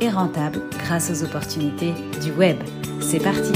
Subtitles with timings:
[0.00, 1.92] et rentable grâce aux opportunités
[2.22, 2.56] du web.
[3.00, 3.52] C'est parti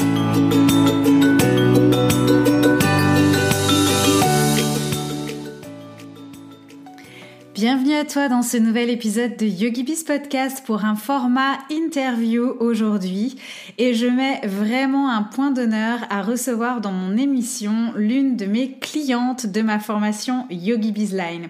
[7.61, 13.37] Bienvenue à toi dans ce nouvel épisode de YogiBiz Podcast pour un format interview aujourd'hui
[13.79, 18.79] et je mets vraiment un point d'honneur à recevoir dans mon émission l'une de mes
[18.79, 21.49] clientes de ma formation YogiBiz Line.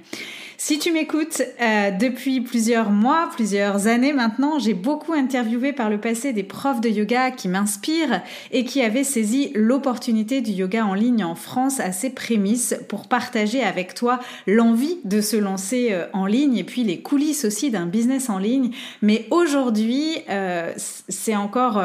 [0.61, 6.01] Si tu m'écoutes euh, depuis plusieurs mois, plusieurs années maintenant, j'ai beaucoup interviewé par le
[6.01, 10.95] passé des profs de yoga qui m'inspirent et qui avaient saisi l'opportunité du yoga en
[10.95, 16.07] ligne en France à ses prémices pour partager avec toi l'envie de se lancer euh,
[16.13, 18.73] en ligne et puis les coulisses aussi d'un business en ligne.
[19.01, 21.81] Mais aujourd'hui, euh, c'est encore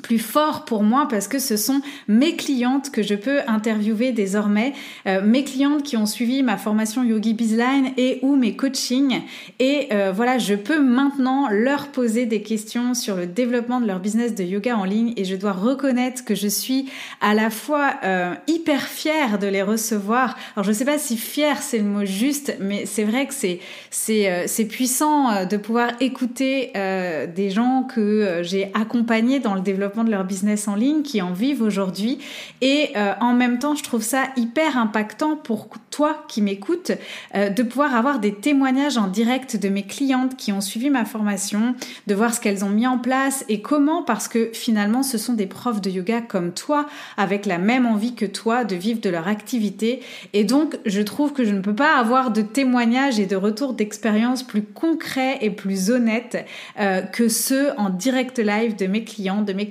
[0.00, 4.72] plus fort pour moi parce que ce sont mes clientes que je peux interviewer désormais,
[5.06, 9.20] euh, mes clientes qui ont suivi ma formation Yogi Bizline et ou mes coachings
[9.58, 14.00] et euh, voilà, je peux maintenant leur poser des questions sur le développement de leur
[14.00, 16.88] business de yoga en ligne et je dois reconnaître que je suis
[17.20, 20.36] à la fois euh, hyper fière de les recevoir.
[20.56, 23.60] Alors je sais pas si fière c'est le mot juste, mais c'est vrai que c'est
[23.90, 30.10] c'est c'est puissant de pouvoir écouter des gens que j'ai accompagnés dans le développement de
[30.10, 32.18] leur business en ligne, qui en vivent aujourd'hui.
[32.60, 36.92] Et euh, en même temps, je trouve ça hyper impactant pour toi qui m'écoutes
[37.34, 41.04] euh, de pouvoir avoir des témoignages en direct de mes clientes qui ont suivi ma
[41.04, 41.74] formation,
[42.06, 45.34] de voir ce qu'elles ont mis en place et comment, parce que finalement, ce sont
[45.34, 46.86] des profs de yoga comme toi,
[47.16, 50.00] avec la même envie que toi de vivre de leur activité.
[50.32, 53.74] Et donc, je trouve que je ne peux pas avoir de témoignages et de retours
[53.74, 56.44] d'expérience plus concrets et plus honnêtes
[56.78, 59.66] euh, que ceux en direct live de mes clients, de mes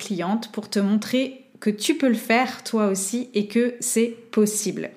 [0.51, 4.89] pour te montrer que tu peux le faire toi aussi et que c'est possible.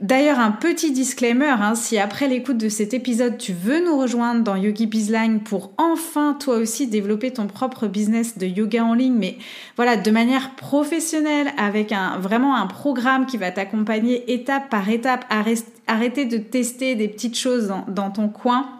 [0.00, 4.44] D'ailleurs, un petit disclaimer, hein, si après l'écoute de cet épisode, tu veux nous rejoindre
[4.44, 9.16] dans Yogi Bizline pour enfin toi aussi développer ton propre business de yoga en ligne,
[9.18, 9.38] mais
[9.74, 15.26] voilà, de manière professionnelle, avec vraiment un programme qui va t'accompagner étape par étape,
[15.88, 18.77] arrêter de tester des petites choses dans ton coin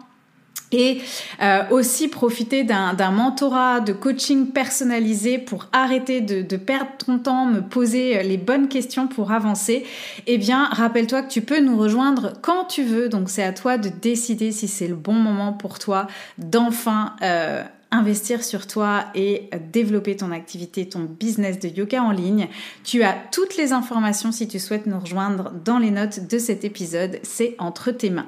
[0.71, 1.01] et
[1.41, 7.61] euh, aussi profiter d'un mentorat, de coaching personnalisé pour arrêter de, perdre ton temps, me
[7.61, 9.85] poser euh, les bonnes questions pour avancer,
[10.27, 13.09] eh bien, rappelle-toi que tu peux nous rejoindre quand tu veux.
[13.09, 16.07] Donc, c'est à toi de décider si c'est le bon moment pour toi
[16.37, 22.47] d'enfin euh, investir sur toi et développer ton activité, ton business de yoga en ligne.
[22.83, 26.63] Tu as toutes les informations si tu souhaites nous rejoindre dans les notes de cet
[26.63, 27.19] épisode.
[27.23, 28.27] C'est entre tes mains.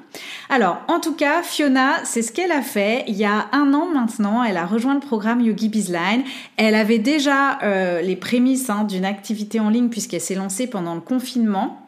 [0.49, 3.03] Alors, en tout cas, Fiona, c'est ce qu'elle a fait.
[3.07, 6.23] Il y a un an maintenant, elle a rejoint le programme Yogi Bizline.
[6.57, 10.95] Elle avait déjà euh, les prémices hein, d'une activité en ligne puisqu'elle s'est lancée pendant
[10.95, 11.80] le confinement.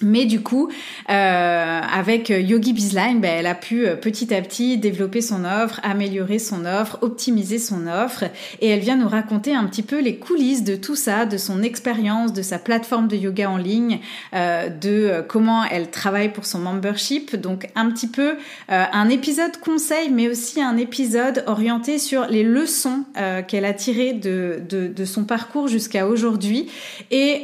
[0.00, 0.68] Mais du coup,
[1.10, 5.80] euh, avec Yogi Bizline, ben, elle a pu euh, petit à petit développer son offre,
[5.82, 8.24] améliorer son offre, optimiser son offre,
[8.60, 11.62] et elle vient nous raconter un petit peu les coulisses de tout ça, de son
[11.62, 13.98] expérience, de sa plateforme de yoga en ligne,
[14.34, 17.34] euh, de comment elle travaille pour son membership.
[17.34, 18.34] Donc un petit peu
[18.68, 23.04] un épisode conseil, mais aussi un épisode orienté sur les leçons
[23.46, 26.68] qu'elle a tirées de, de, de son parcours jusqu'à aujourd'hui,
[27.10, 27.42] et,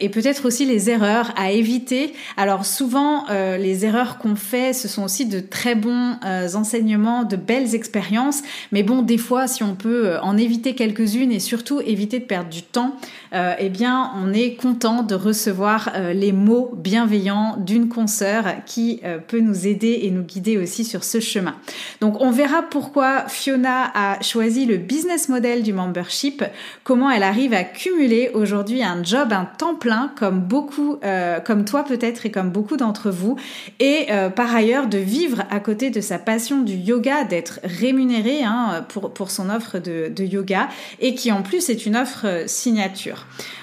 [0.00, 1.93] et peut-être aussi les erreurs à éviter
[2.36, 7.24] alors souvent, euh, les erreurs qu'on fait, ce sont aussi de très bons euh, enseignements,
[7.24, 8.42] de belles expériences.
[8.72, 12.24] Mais bon, des fois, si on peut euh, en éviter quelques-unes et surtout éviter de
[12.24, 12.96] perdre du temps,
[13.34, 19.66] eh bien, on est content de recevoir les mots bienveillants d'une consoeur qui peut nous
[19.66, 21.54] aider et nous guider aussi sur ce chemin.
[22.00, 26.44] Donc, on verra pourquoi Fiona a choisi le business model du membership,
[26.84, 30.98] comment elle arrive à cumuler aujourd'hui un job, un temps plein, comme beaucoup,
[31.44, 33.36] comme toi peut-être et comme beaucoup d'entre vous,
[33.80, 38.42] et euh, par ailleurs de vivre à côté de sa passion du yoga, d'être rémunéré
[38.42, 40.68] hein, pour, pour son offre de, de, yoga,
[41.00, 42.44] et qui en plus est une offre euh,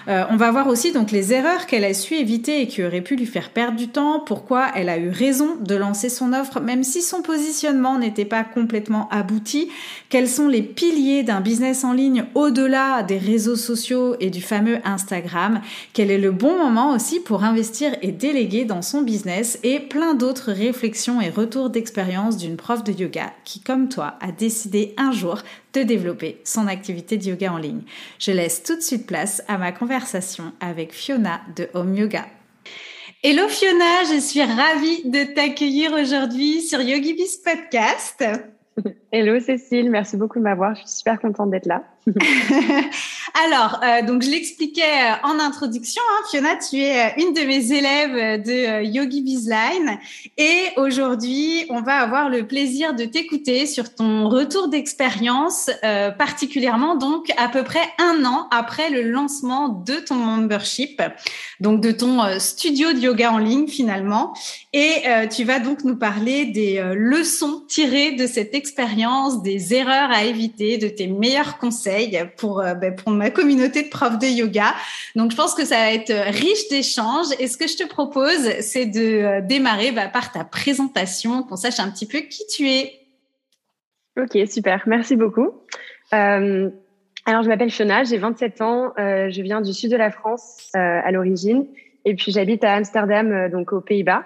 [0.08, 3.02] Euh, on va voir aussi donc les erreurs qu'elle a su éviter et qui auraient
[3.02, 6.60] pu lui faire perdre du temps, pourquoi elle a eu raison de lancer son offre,
[6.60, 9.70] même si son positionnement n'était pas complètement abouti,
[10.10, 14.80] quels sont les piliers d'un business en ligne au-delà des réseaux sociaux et du fameux
[14.84, 15.62] Instagram,
[15.94, 19.60] quel est le bon moment aussi pour investir et déléguer dans son business?
[19.64, 24.32] Et plein d'autres réflexions et retours d'expérience d'une prof de yoga qui, comme toi, a
[24.32, 25.44] décidé un jour
[25.74, 27.82] de développer son activité de yoga en ligne.
[28.20, 32.28] Je laisse tout de suite place à ma conversation avec Fiona de Home Yoga.
[33.24, 38.24] Hello Fiona, je suis ravie de t'accueillir aujourd'hui sur YogiBiz Podcast.
[39.14, 40.74] Hello Cécile, merci beaucoup de m'avoir.
[40.74, 41.84] Je suis super contente d'être là.
[43.46, 47.42] Alors, euh, donc je l'expliquais euh, en introduction, hein, Fiona, tu es euh, une de
[47.42, 50.00] mes élèves de Yogi Bizline
[50.38, 55.70] et aujourd'hui, on va avoir le plaisir de t'écouter sur ton retour d'expérience,
[56.18, 61.02] particulièrement donc à peu près un an après le lancement de ton membership,
[61.60, 64.34] donc de ton studio de yoga en ligne finalement.
[64.74, 69.01] Et tu vas donc nous parler des leçons tirées de cette expérience,
[69.42, 74.20] des erreurs à éviter, de tes meilleurs conseils pour, ben, pour ma communauté de profs
[74.20, 74.74] de yoga.
[75.16, 77.28] Donc, je pense que ça va être riche d'échanges.
[77.40, 81.56] Et ce que je te propose, c'est de euh, démarrer bah, par ta présentation, qu'on
[81.56, 82.94] sache un petit peu qui tu es.
[84.20, 84.84] Ok, super.
[84.88, 85.50] Merci beaucoup.
[86.14, 86.70] Euh,
[87.26, 88.94] alors, je m'appelle Fiona, j'ai 27 ans.
[88.98, 91.68] Euh, je viens du sud de la France à l'origine.
[92.06, 94.24] Et puis, j'habite à Amsterdam, donc aux Pays-Bas.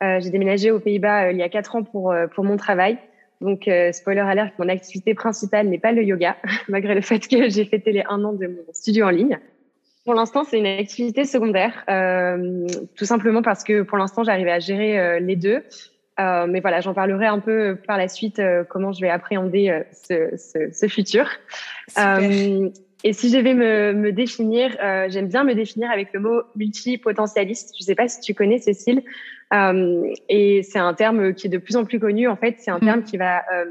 [0.00, 2.98] j'ai déménagé aux Pays-Bas il y a quatre ans pour, pour mon travail.
[3.40, 6.36] Donc, euh, spoiler alert, mon activité principale n'est pas le yoga,
[6.68, 9.38] malgré le fait que j'ai fêté les un an de mon studio en ligne.
[10.04, 14.58] Pour l'instant, c'est une activité secondaire, euh, tout simplement parce que pour l'instant, j'arrivais à
[14.58, 15.62] gérer euh, les deux.
[16.18, 18.40] Euh, mais voilà, j'en parlerai un peu par la suite
[18.70, 21.28] comment je vais appréhender ce, ce, ce, futur.
[23.04, 24.76] Et si je vais me, me définir,
[25.08, 27.74] j'aime bien me définir avec le mot multipotentialiste.
[27.78, 29.02] Je ne sais pas si tu connais Cécile.
[29.52, 32.28] Euh, et c'est un terme qui est de plus en plus connu.
[32.28, 32.84] En fait, c'est un mm.
[32.84, 33.64] terme qui va euh,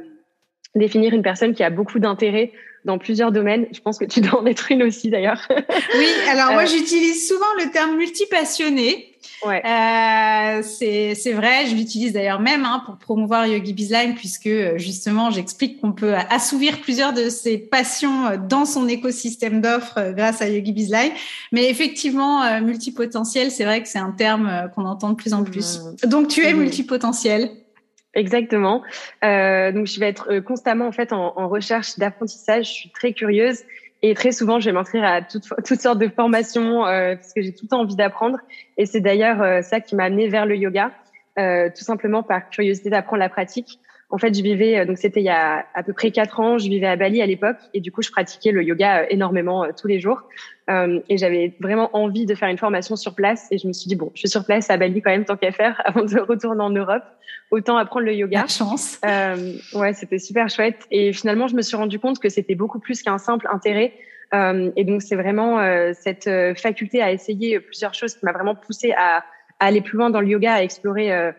[0.75, 2.51] définir une personne qui a beaucoup d'intérêt
[2.88, 3.68] dans plusieurs domaines.
[3.72, 5.48] Je pense que tu dois en être une aussi d'ailleurs.
[5.50, 9.13] Oui, alors moi euh, j'utilise souvent le terme multipassionné.
[9.45, 9.62] Ouais.
[9.63, 15.80] Euh, c'est vrai, je l'utilise d'ailleurs même hein, pour promouvoir Yogi Bizline puisque justement j'explique
[15.80, 21.12] qu'on peut assouvir plusieurs de ses passions dans son écosystème d'offres grâce à Yogi Bizline.
[21.51, 25.81] Mais effectivement, multipotentiel, c'est vrai que c'est un terme qu'on entend de plus en plus.
[25.81, 26.10] Mmh.
[26.10, 26.57] Donc tu es mmh.
[26.57, 27.51] multipotentiel.
[28.17, 28.81] Exactement.
[29.23, 32.65] Euh, donc, je vais être euh, constamment en fait en, en recherche d'apprentissage.
[32.65, 33.63] Je suis très curieuse
[34.01, 37.41] et très souvent, je vais m'inscrire à toutes, toutes sortes de formations euh, parce que
[37.41, 38.39] j'ai tout le temps envie d'apprendre.
[38.77, 40.91] Et c'est d'ailleurs euh, ça qui m'a amené vers le yoga,
[41.39, 43.79] euh, tout simplement par curiosité d'apprendre la pratique.
[44.09, 46.69] En fait, je vivais, donc c'était il y a à peu près quatre ans, je
[46.69, 50.00] vivais à Bali à l'époque et du coup, je pratiquais le yoga énormément tous les
[50.00, 50.24] jours.
[50.69, 53.48] Euh, et j'avais vraiment envie de faire une formation sur place.
[53.51, 55.38] Et je me suis dit, bon, je suis sur place à Bali quand même, tant
[55.38, 57.04] qu'à faire, avant de retourner en Europe.
[57.51, 58.42] Autant apprendre le yoga.
[58.42, 59.00] La chance.
[59.06, 60.86] Euh, ouais, c'était super chouette.
[60.92, 63.94] Et finalement, je me suis rendu compte que c'était beaucoup plus qu'un simple intérêt.
[64.33, 68.33] Euh, et donc, c'est vraiment euh, cette euh, faculté à essayer plusieurs choses qui m'a
[68.33, 69.24] vraiment poussé à,
[69.60, 71.31] à, aller plus loin dans le yoga, à explorer euh,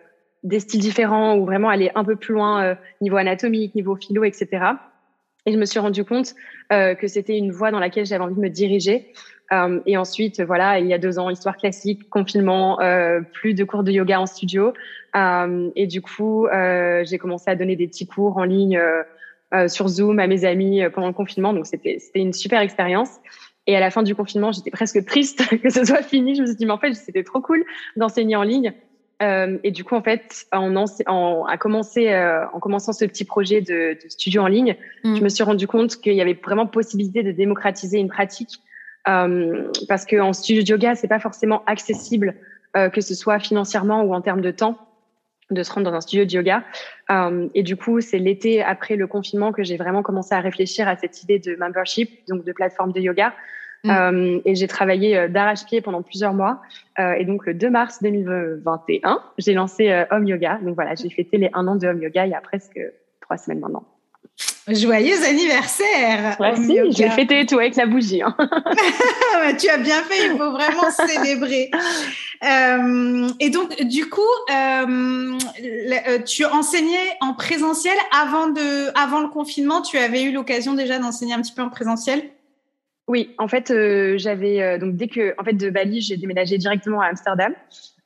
[0.42, 4.76] des styles différents ou vraiment aller un peu plus loin niveau anatomique, niveau philo, etc.
[5.48, 6.34] Et je me suis rendu compte
[6.72, 9.12] euh, que c'était une voie dans laquelle j'avais envie de me diriger.
[9.50, 13.64] Euh, et ensuite, voilà, il y a deux ans, histoire classique, confinement, euh, plus de
[13.64, 14.74] cours de yoga en studio.
[15.16, 18.78] Euh, et du coup, euh, j'ai commencé à donner des petits cours en ligne
[19.54, 21.54] euh, sur Zoom à mes amis pendant le confinement.
[21.54, 23.16] Donc, c'était c'était une super expérience.
[23.66, 26.34] Et à la fin du confinement, j'étais presque triste que ce soit fini.
[26.34, 27.64] Je me suis dit, mais en fait, c'était trop cool
[27.96, 28.74] d'enseigner en ligne.
[29.20, 33.24] Euh, et du coup, en fait, en, en, à commencer, euh, en commençant ce petit
[33.24, 35.16] projet de, de studio en ligne, mm.
[35.16, 38.60] je me suis rendu compte qu'il y avait vraiment possibilité de démocratiser une pratique
[39.08, 42.34] euh, parce qu'en studio de yoga, c'est pas forcément accessible,
[42.92, 44.78] que ce soit financièrement ou en termes de temps,
[45.50, 46.62] de se rendre dans un studio de yoga.
[47.54, 50.94] Et du coup, c'est l'été après le confinement que j'ai vraiment commencé à réfléchir à
[50.94, 53.34] cette idée de membership, donc de plateforme de yoga.
[53.84, 53.90] Mm.
[53.90, 56.60] Euh, et j'ai travaillé euh, d'arrache-pied pendant plusieurs mois.
[56.98, 60.58] Euh, et donc, le 2 mars 2021, j'ai lancé Home Yoga.
[60.62, 62.80] Donc voilà, j'ai fêté les un an de Home Yoga il y a presque
[63.20, 63.84] trois semaines maintenant.
[64.68, 68.22] Joyeux anniversaire Merci, je l'ai fêté tout avec la bougie.
[68.22, 68.36] Hein.
[69.58, 71.70] tu as bien fait, il faut vraiment célébrer.
[72.44, 74.20] Euh, et donc, du coup,
[74.50, 75.38] euh,
[76.26, 79.82] tu enseignais en présentiel avant, de, avant le confinement.
[79.82, 82.22] Tu avais eu l'occasion déjà d'enseigner un petit peu en présentiel?
[83.08, 86.58] Oui, en fait, euh, j'avais euh, donc dès que en fait de Bali, j'ai déménagé
[86.58, 87.54] directement à Amsterdam.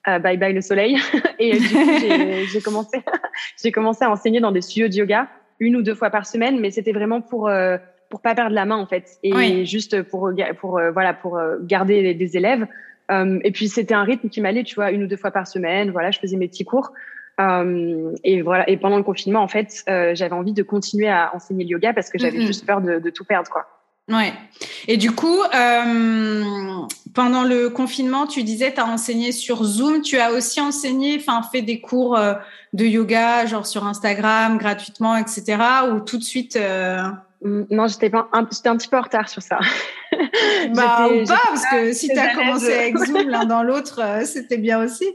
[0.09, 0.97] Euh, bye bye le soleil.
[1.41, 1.91] et du coup,
[2.53, 3.03] j'ai commencé,
[3.63, 5.29] j'ai commencé à enseigner dans des studios de yoga
[5.59, 7.51] une ou deux fois par semaine, mais c'était vraiment pour
[8.11, 12.37] pour pas perdre la main en fait et juste pour pour voilà pour garder des
[12.37, 12.67] élèves.
[13.11, 15.91] et puis c'était un rythme qui m'allait, tu vois, une ou deux fois par semaine.
[15.91, 16.93] Voilà, je faisais mes petits cours.
[17.39, 18.69] et voilà.
[18.69, 22.11] Et pendant le confinement, en fait, j'avais envie de continuer à enseigner le yoga parce
[22.11, 23.67] que j'avais juste peur de, de tout perdre, quoi.
[24.09, 24.33] Ouais.
[24.89, 26.45] Et du coup, euh,
[27.15, 30.03] pendant le confinement, tu disais, tu as enseigné sur Zoom.
[30.03, 32.35] Tu as aussi enseigné, enfin, fait des cours euh,
[32.73, 35.59] de yoga, genre sur Instagram, gratuitement, etc.
[35.93, 37.03] Ou tout de suite euh...
[37.45, 39.59] Non, j'étais pas un, j'étais un petit peu en retard sur ça.
[40.75, 44.25] bah, ou pas, parce que si tu as commencé avec Zoom l'un dans l'autre, euh,
[44.25, 45.07] c'était bien aussi.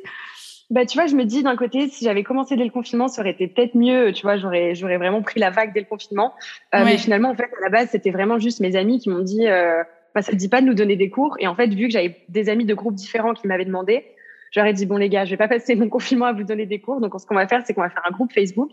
[0.69, 3.21] Bah, tu vois, je me dis d'un côté, si j'avais commencé dès le confinement, ça
[3.21, 4.11] aurait été peut-être mieux.
[4.11, 6.33] Tu vois, j'aurais, j'aurais vraiment pris la vague dès le confinement.
[6.75, 9.21] Euh, Mais finalement, en fait, à la base, c'était vraiment juste mes amis qui m'ont
[9.21, 9.83] dit, euh,
[10.13, 11.37] bah, ça te dit pas de nous donner des cours?
[11.39, 14.03] Et en fait, vu que j'avais des amis de groupes différents qui m'avaient demandé,
[14.51, 16.79] j'aurais dit, bon, les gars, je vais pas passer mon confinement à vous donner des
[16.81, 16.99] cours.
[16.99, 18.71] Donc, ce qu'on va faire, c'est qu'on va faire un groupe Facebook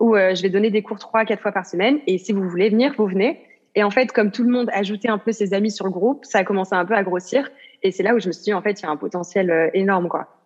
[0.00, 2.00] où euh, je vais donner des cours trois, quatre fois par semaine.
[2.08, 3.40] Et si vous voulez venir, vous venez.
[3.76, 6.24] Et en fait, comme tout le monde ajoutait un peu ses amis sur le groupe,
[6.24, 7.48] ça a commencé un peu à grossir.
[7.84, 9.50] Et c'est là où je me suis dit, en fait, il y a un potentiel
[9.50, 10.39] euh, énorme, quoi.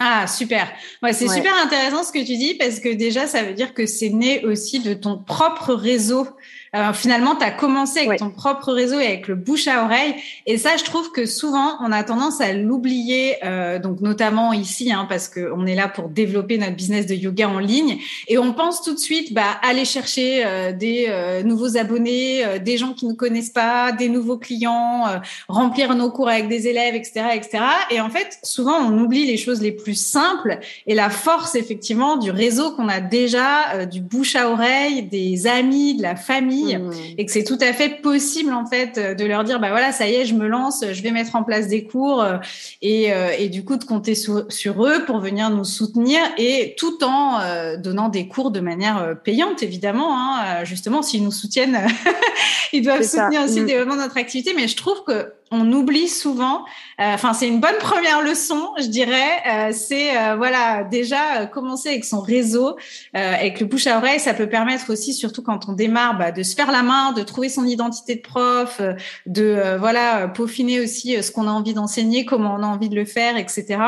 [0.00, 0.70] Ah, super.
[1.02, 3.84] Ouais, c'est super intéressant ce que tu dis parce que déjà, ça veut dire que
[3.84, 6.26] c'est né aussi de ton propre réseau
[6.74, 10.14] euh, finalement, tu as commencé avec ton propre réseau et avec le bouche à oreille.
[10.46, 14.92] Et ça, je trouve que souvent, on a tendance à l'oublier, euh, donc notamment ici,
[14.92, 17.98] hein, parce qu'on est là pour développer notre business de yoga en ligne.
[18.26, 22.58] Et on pense tout de suite bah, aller chercher euh, des euh, nouveaux abonnés, euh,
[22.58, 25.04] des gens qui ne connaissent pas, des nouveaux clients,
[25.48, 27.58] remplir nos cours avec des élèves, etc., etc.
[27.90, 32.16] Et en fait, souvent, on oublie les choses les plus simples et la force, effectivement,
[32.16, 36.92] du réseau qu'on a déjà, du bouche à oreille, des amis, de la famille Mmh.
[37.18, 40.08] et que c'est tout à fait possible en fait de leur dire bah voilà ça
[40.08, 42.38] y est je me lance je vais mettre en place des cours euh,
[42.82, 46.74] et, euh, et du coup de compter sur, sur, eux pour venir nous soutenir et
[46.78, 51.78] tout en euh, donnant des cours de manière payante évidemment hein, justement s'ils nous soutiennent
[52.72, 53.66] ils doivent soutenir aussi le mmh.
[53.66, 56.64] développement de notre activité mais je trouve que on oublie souvent.
[57.00, 59.42] Euh, enfin, c'est une bonne première leçon, je dirais.
[59.46, 62.76] Euh, c'est euh, voilà déjà commencer avec son réseau,
[63.14, 64.20] avec le bouche à oreille.
[64.20, 67.22] Ça peut permettre aussi, surtout quand on démarre, bah, de se faire la main, de
[67.22, 68.80] trouver son identité de prof,
[69.26, 73.04] de voilà peaufiner aussi ce qu'on a envie d'enseigner, comment on a envie de le
[73.04, 73.78] faire, etc.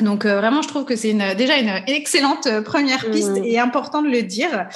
[0.00, 3.44] Donc vraiment, je trouve que c'est une, déjà une excellente première piste mmh.
[3.44, 4.68] et important de le dire.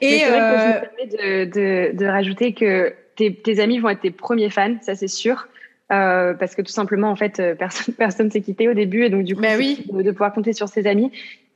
[0.00, 3.80] Et c'est vrai que je me permets de, de, de rajouter que tes, tes, amis
[3.80, 5.48] vont être tes premiers fans, ça c'est sûr.
[5.90, 9.10] Euh, parce que tout simplement, en fait, euh, personne personne s'est quitté au début, et
[9.10, 9.86] donc du coup, bah oui.
[9.90, 11.10] de, pouvoir compter sur ses amis.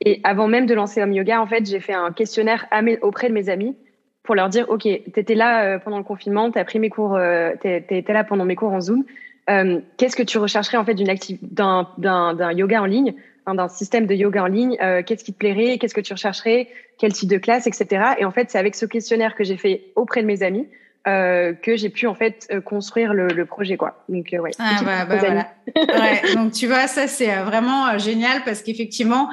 [0.04, 2.66] Et avant même de lancer Home Yoga, en fait, j'ai fait un questionnaire
[3.02, 3.76] auprès de mes amis
[4.22, 7.52] pour leur dire, ok, t'étais là euh, pendant le confinement, t'as pris mes cours, euh,
[7.60, 9.04] t'étais là pendant mes cours en Zoom.
[9.50, 11.12] Euh, Qu'est-ce que tu rechercherais en fait d'une
[11.42, 13.14] d'un d'un yoga en ligne,
[13.46, 17.12] d'un système de yoga en ligne Qu'est-ce qui te plairait Qu'est-ce que tu rechercherais Quel
[17.12, 18.14] type de classe, etc.
[18.18, 20.68] Et en fait, c'est avec ce questionnaire que j'ai fait auprès de mes amis
[21.08, 24.04] euh, que j'ai pu en fait euh, construire le, le, projet quoi.
[24.08, 24.52] Donc euh, ouais.
[24.60, 25.48] Ah, bah, bah, voilà.
[26.00, 29.28] ouais, donc tu vois ça c'est euh, vraiment génial parce qu'effectivement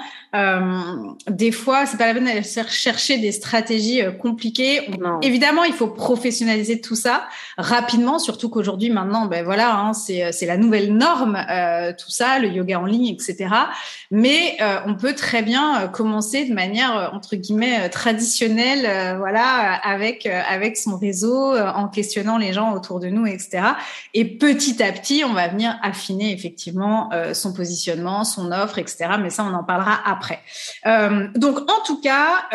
[1.27, 4.81] des fois c'est pas la peine d'aller chercher des stratégies compliquées.
[5.21, 10.45] Évidemment il faut professionnaliser tout ça rapidement surtout qu'aujourd'hui maintenant ben voilà hein, c'est c'est
[10.45, 11.37] la nouvelle norme
[11.99, 13.47] tout ça le yoga en ligne etc.
[14.11, 20.97] Mais on peut très bien commencer de manière entre guillemets traditionnelle voilà avec avec son
[20.97, 23.61] réseau euh, en questionnant les gens autour de nous, etc.
[24.13, 29.11] Et petit à petit, on va venir affiner effectivement euh, son positionnement, son offre, etc.
[29.21, 30.39] Mais ça, on en parlera après.
[30.85, 32.47] Euh, donc, en tout cas,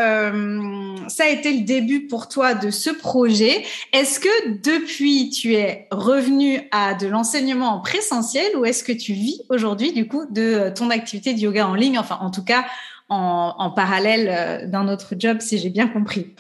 [1.09, 3.65] ça a été le début pour toi de ce projet.
[3.93, 9.13] Est-ce que depuis, tu es revenu à de l'enseignement en présentiel ou est-ce que tu
[9.13, 12.65] vis aujourd'hui, du coup, de ton activité de yoga en ligne, enfin, en tout cas,
[13.09, 16.35] en parallèle d'un autre job, si j'ai bien compris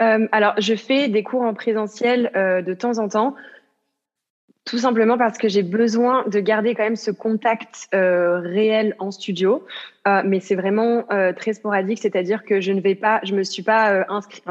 [0.00, 3.34] euh, alors, je fais des cours en présentiel euh, de temps en temps,
[4.64, 9.10] tout simplement parce que j'ai besoin de garder quand même ce contact euh, réel en
[9.10, 9.64] studio.
[10.24, 11.04] Mais c'est vraiment
[11.36, 14.42] très sporadique, c'est-à-dire que je ne vais pas, je me suis pas inscrit,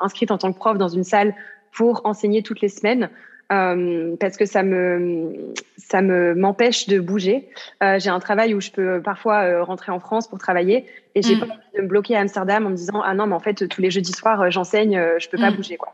[0.00, 1.34] inscrite en tant que prof dans une salle
[1.70, 3.10] pour enseigner toutes les semaines.
[3.52, 7.48] Euh, parce que ça me ça me m'empêche de bouger.
[7.82, 11.22] Euh, j'ai un travail où je peux parfois euh, rentrer en France pour travailler et
[11.22, 11.40] j'ai mm.
[11.40, 13.68] pas envie de me bloquer à Amsterdam en me disant ah non mais en fait
[13.68, 15.56] tous les jeudis soirs j'enseigne, je peux pas mm.
[15.56, 15.92] bouger quoi.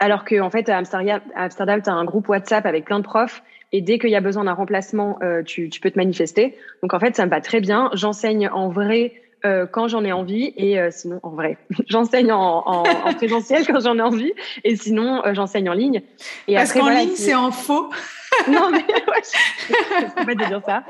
[0.00, 3.04] Alors que en fait à Amsterdam, Amsterdam tu as un groupe WhatsApp avec plein de
[3.04, 6.56] profs et dès qu'il y a besoin d'un remplacement, tu, tu peux te manifester.
[6.82, 7.90] Donc en fait ça me va très bien.
[7.92, 9.12] J'enseigne en vrai
[9.44, 13.64] euh, quand j'en ai envie et euh, sinon en vrai j'enseigne en, en, en, présentiel
[13.66, 14.32] quand j'en ai envie
[14.64, 16.02] et sinon euh, j'enseigne en ligne
[16.48, 17.88] et parce qu'en ligne c'est en faux
[18.50, 20.82] non mais ouais, je, pas de dire ça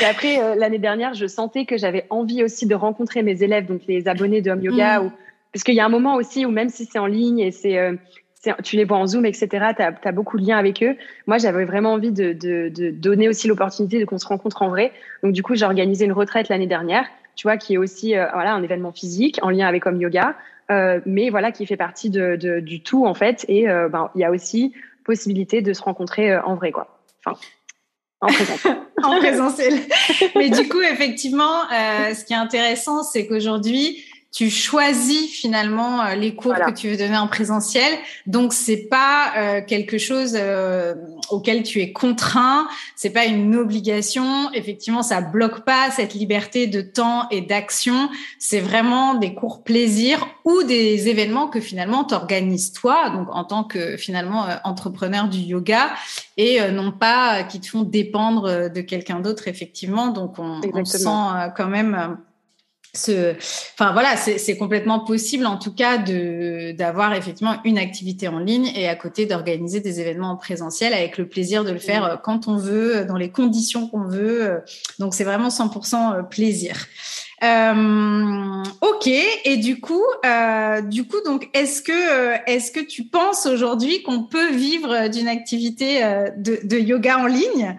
[0.00, 3.82] et après l'année dernière je sentais que j'avais envie aussi de rencontrer mes élèves donc
[3.88, 5.06] les abonnés de Home Yoga mm.
[5.06, 5.12] ou
[5.52, 7.98] parce qu'il y a un moment aussi où même si c'est en ligne et c'est
[8.62, 10.96] tu les vois en Zoom, etc., tu as, as, beaucoup de liens avec eux.
[11.26, 14.68] Moi, j'avais vraiment envie de, de, de donner aussi l'opportunité de qu'on se rencontre en
[14.68, 14.92] vrai.
[15.24, 18.26] Donc, du coup, j'ai organisé une retraite l'année dernière tu vois, qui est aussi euh,
[18.32, 20.34] voilà un événement physique en lien avec Home Yoga,
[20.72, 23.44] euh, mais voilà qui fait partie de, de, du tout en fait.
[23.46, 26.98] Et euh, ben il y a aussi possibilité de se rencontrer en vrai quoi.
[27.24, 27.38] Enfin,
[28.20, 28.76] En présentiel.
[29.04, 29.74] en présentiel.
[30.34, 36.34] Mais du coup, effectivement, ce qui est intéressant, c'est qu'aujourd'hui, tu choisis finalement euh, les
[36.34, 37.92] cours que tu veux donner en présentiel.
[38.26, 40.94] Donc c'est pas euh, quelque chose euh,
[41.30, 44.52] auquel tu es contraint, c'est pas une obligation.
[44.52, 48.10] Effectivement, ça bloque pas cette liberté de temps et d'action.
[48.38, 53.44] C'est vraiment des cours plaisir ou des événements que finalement tu organises toi, donc en
[53.44, 55.90] tant que finalement entrepreneur du yoga
[56.36, 60.08] et non pas qui te font dépendre de quelqu'un d'autre effectivement.
[60.08, 62.18] Donc on, on sent quand même
[62.94, 68.70] enfin voilà, c'est complètement possible en tout cas de d'avoir effectivement une activité en ligne
[68.74, 72.16] et à côté d'organiser des événements en présentiel avec le plaisir de le faire euh,
[72.16, 74.42] quand on veut, euh, dans les conditions qu'on veut.
[74.42, 74.58] Euh.
[74.98, 76.86] Donc c'est vraiment 100% plaisir.
[77.44, 79.06] Euh, ok.
[79.06, 84.24] Et du coup, euh, du coup, donc, est-ce que, est-ce que tu penses aujourd'hui qu'on
[84.24, 86.00] peut vivre d'une activité
[86.36, 87.76] de, de, yoga en ligne?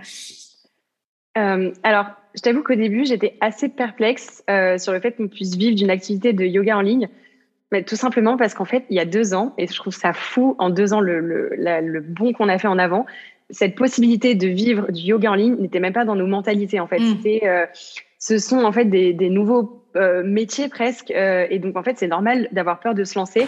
[1.38, 5.56] Euh, Alors, je t'avoue qu'au début, j'étais assez perplexe euh, sur le fait qu'on puisse
[5.56, 7.10] vivre d'une activité de yoga en ligne.
[7.72, 10.14] Mais tout simplement parce qu'en fait, il y a deux ans, et je trouve ça
[10.14, 13.06] fou en deux ans le, le, le bon qu'on a fait en avant,
[13.52, 16.88] cette possibilité de vivre du yoga en ligne n'était même pas dans nos mentalités en
[16.88, 17.00] fait.
[17.00, 17.16] Mm.
[17.16, 17.66] C'était, euh,
[18.18, 22.08] ce sont en fait des, des nouveaux euh, métiers presque, et donc en fait c'est
[22.08, 23.48] normal d'avoir peur de se lancer.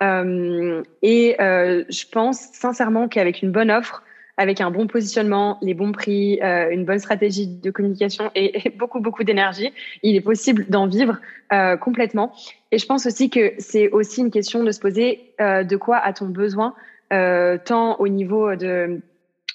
[0.00, 4.02] Et je pense sincèrement qu'avec une bonne offre,
[4.36, 9.00] avec un bon positionnement, les bons prix, euh, une bonne stratégie de communication et, beaucoup,
[9.00, 11.18] beaucoup d'énergie, il est possible d'en vivre
[11.52, 12.32] euh, complètement.
[12.70, 15.96] Et je pense aussi que c'est aussi une question de se poser euh, de quoi
[15.96, 16.74] a-t-on besoin,
[17.12, 19.00] euh, tant au niveau de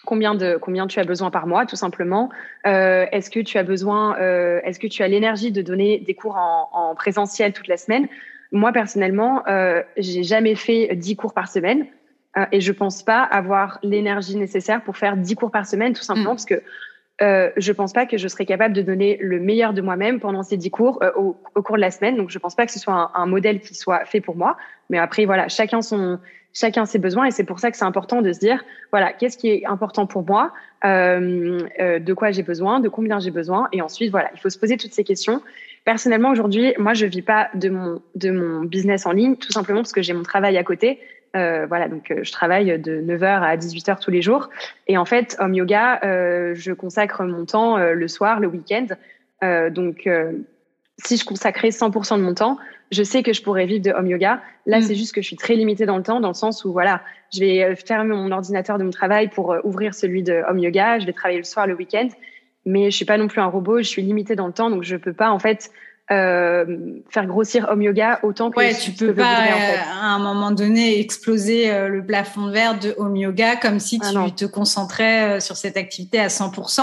[0.05, 2.31] combien de combien tu as besoin par mois, tout simplement.
[2.65, 4.17] Euh, est-ce que tu as besoin,
[4.63, 8.07] est-ce que tu as l'énergie de donner des cours en, en présentiel toute la semaine?
[8.51, 9.43] Moi personnellement,
[9.97, 11.85] j'ai jamais fait 10 cours par semaine.
[12.37, 16.03] Euh, et je pense pas avoir l'énergie nécessaire pour faire 10 cours par semaine, tout
[16.03, 16.35] simplement mm.
[16.35, 16.61] parce que
[17.21, 20.41] euh, je pense pas que je serais capable de donner le meilleur de moi-même pendant
[20.41, 22.15] ces 10 cours euh, au, au, cours de la semaine.
[22.15, 24.57] Donc, je pense pas que ce soit un, un, modèle qui soit fait pour moi.
[24.89, 26.17] Mais après, voilà, chacun son,
[26.53, 29.37] chacun ses besoins et c'est pour ça que c'est important de se dire, voilà, qu'est-ce
[29.37, 30.51] qui est important pour moi,
[30.83, 34.49] euh, euh de quoi j'ai besoin, de combien j'ai besoin, et ensuite, voilà, il faut
[34.49, 35.41] se poser toutes ces questions.
[35.85, 39.81] Personnellement, aujourd'hui, moi, je vis pas de mon de mon business en ligne, tout simplement
[39.81, 40.99] parce que j'ai mon travail à côté.
[41.35, 44.49] Euh, voilà, donc euh, je travaille de 9h à 18h tous les jours.
[44.87, 48.87] Et en fait, Home Yoga, euh, je consacre mon temps le soir, le week-end.
[49.71, 50.09] donc,
[51.03, 52.57] si je consacrais 100% de mon temps,
[52.91, 54.41] je sais que je pourrais vivre de Home Yoga.
[54.65, 54.81] Là, mm.
[54.81, 57.01] c'est juste que je suis très limitée dans le temps, dans le sens où, voilà,
[57.33, 60.99] je vais fermer mon ordinateur de mon travail pour ouvrir celui de Home Yoga.
[60.99, 62.09] Je vais travailler le soir, le week-end.
[62.65, 64.83] Mais je suis pas non plus un robot, je suis limitée dans le temps, donc
[64.83, 65.71] je peux pas, en fait,
[66.11, 66.65] euh,
[67.09, 70.99] faire grossir Home Yoga autant que ouais, tu peux pas euh, à un moment donné
[70.99, 75.55] exploser euh, le plafond verre de Home Yoga comme si ah tu te concentrais sur
[75.55, 76.81] cette activité à 100%.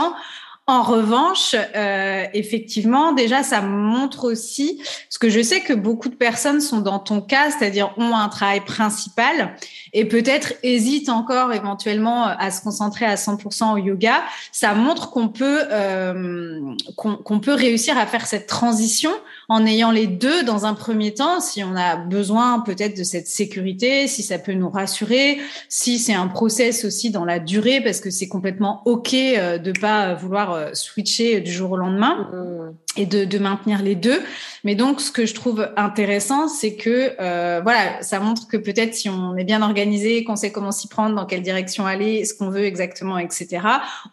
[0.71, 6.15] En revanche, euh, effectivement, déjà, ça montre aussi, parce que je sais que beaucoup de
[6.15, 9.57] personnes sont dans ton cas, c'est-à-dire ont un travail principal
[9.95, 14.23] et peut-être hésitent encore éventuellement à se concentrer à 100% au yoga.
[14.53, 16.61] Ça montre qu'on peut euh,
[16.97, 19.13] qu'on peut réussir à faire cette transition
[19.49, 23.27] en ayant les deux dans un premier temps, si on a besoin peut-être de cette
[23.27, 25.39] sécurité, si ça peut nous rassurer,
[25.71, 29.73] si c'est un process aussi dans la durée, parce que c'est complètement ok euh, de
[29.73, 33.01] pas vouloir euh, switcher du jour au lendemain mmh.
[33.01, 34.21] et de, de, maintenir les deux.
[34.65, 38.95] Mais donc, ce que je trouve intéressant, c'est que euh, voilà, ça montre que peut-être
[38.95, 42.35] si on est bien organisé, qu'on sait comment s'y prendre, dans quelle direction aller, ce
[42.35, 43.63] qu'on veut exactement, etc.,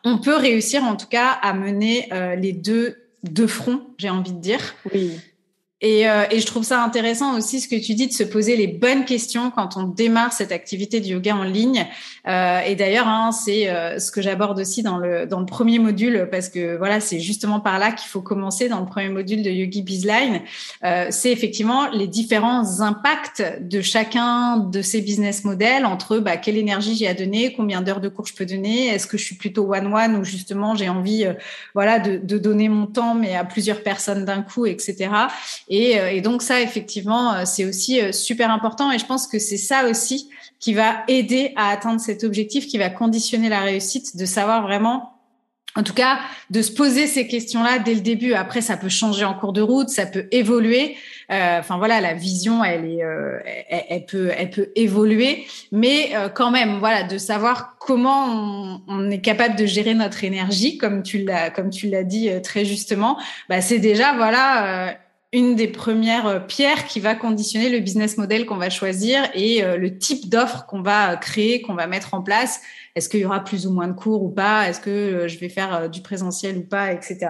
[0.06, 2.96] on peut réussir en tout cas à mener euh, les deux
[3.32, 4.76] de front, j'ai envie de dire.
[4.94, 5.20] Oui.
[5.82, 8.56] Et, euh, et, je trouve ça intéressant aussi ce que tu dis de se poser
[8.56, 11.86] les bonnes questions quand on démarre cette activité de yoga en ligne.
[12.28, 15.80] Euh, et d'ailleurs, hein, c'est euh, ce que j'aborde aussi dans le dans le premier
[15.80, 19.44] module parce que voilà, c'est justement par là qu'il faut commencer dans le premier module
[19.44, 20.42] de Yogi Bizline.
[20.86, 26.58] Euh, c'est effectivement les différents impacts de chacun de ces business models entre bah, quelle
[26.58, 29.36] énergie j'ai à donner, combien d'heures de cours je peux donner, est-ce que je suis
[29.36, 31.26] plutôt one one ou justement j'ai envie
[31.74, 35.10] voilà de, de donner mon temps mais à plusieurs personnes d'un coup, etc.
[35.68, 38.92] Et, euh, et donc ça, effectivement, euh, c'est aussi euh, super important.
[38.92, 42.78] Et je pense que c'est ça aussi qui va aider à atteindre cet objectif, qui
[42.78, 45.16] va conditionner la réussite, de savoir vraiment
[45.78, 46.20] en tout cas,
[46.52, 48.34] de se poser ces questions-là dès le début.
[48.34, 50.96] Après, ça peut changer en cours de route, ça peut évoluer.
[51.32, 56.30] Euh, enfin voilà, la vision, elle est, euh, elle, peut, elle peut évoluer, mais euh,
[56.30, 61.04] quand même, voilà, de savoir comment on, on, est capable de gérer notre énergie, comme
[61.04, 63.18] tu l'as, comme tu l'as dit très justement.
[63.50, 64.96] Bah, c'est déjà voilà
[65.36, 69.98] une des premières pierres qui va conditionner le business model qu'on va choisir et le
[69.98, 72.62] type d'offre qu'on va créer, qu'on va mettre en place.
[72.96, 74.70] Est-ce qu'il y aura plus ou moins de cours ou pas?
[74.70, 77.28] Est-ce que je vais faire du présentiel ou pas, etc.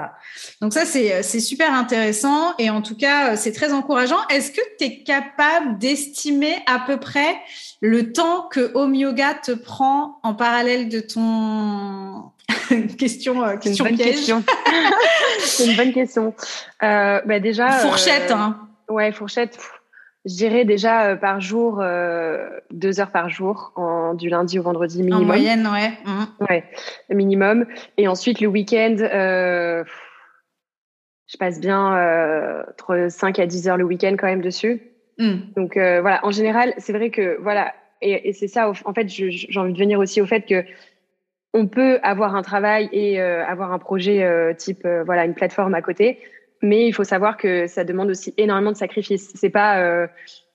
[0.61, 4.19] Donc ça, c'est super intéressant et en tout cas, c'est très encourageant.
[4.29, 7.35] Est-ce que tu es capable d'estimer à peu près
[7.81, 12.31] le temps que Home Yoga te prend en parallèle de ton
[12.97, 14.33] question, euh, question une piège.
[15.39, 16.33] C'est une bonne question.
[16.83, 17.69] Euh, bah déjà.
[17.71, 18.67] Fourchette, euh, hein.
[18.89, 19.57] Ouais, fourchette.
[20.25, 21.83] je dirais déjà euh, par jour,
[22.71, 25.23] deux heures par jour, en, du lundi au vendredi minimum.
[25.23, 25.91] En moyenne, ouais.
[26.05, 26.25] Mmh.
[26.49, 26.63] Ouais,
[27.09, 27.65] minimum.
[27.97, 29.83] Et ensuite, le week-end, je
[31.39, 34.81] passe bien entre 5 à 10 heures le week-end quand même dessus.
[35.17, 35.33] Mmh.
[35.55, 39.59] Donc voilà, en général, c'est vrai que voilà, et, et c'est ça, en fait, j'ai
[39.59, 40.63] envie de venir aussi au fait que
[41.55, 45.33] on peut avoir un travail et euh, avoir un projet euh, type euh, voilà une
[45.33, 46.19] plateforme à côté,
[46.61, 49.31] mais il faut savoir que ça demande aussi énormément de sacrifices.
[49.35, 50.07] C'est pas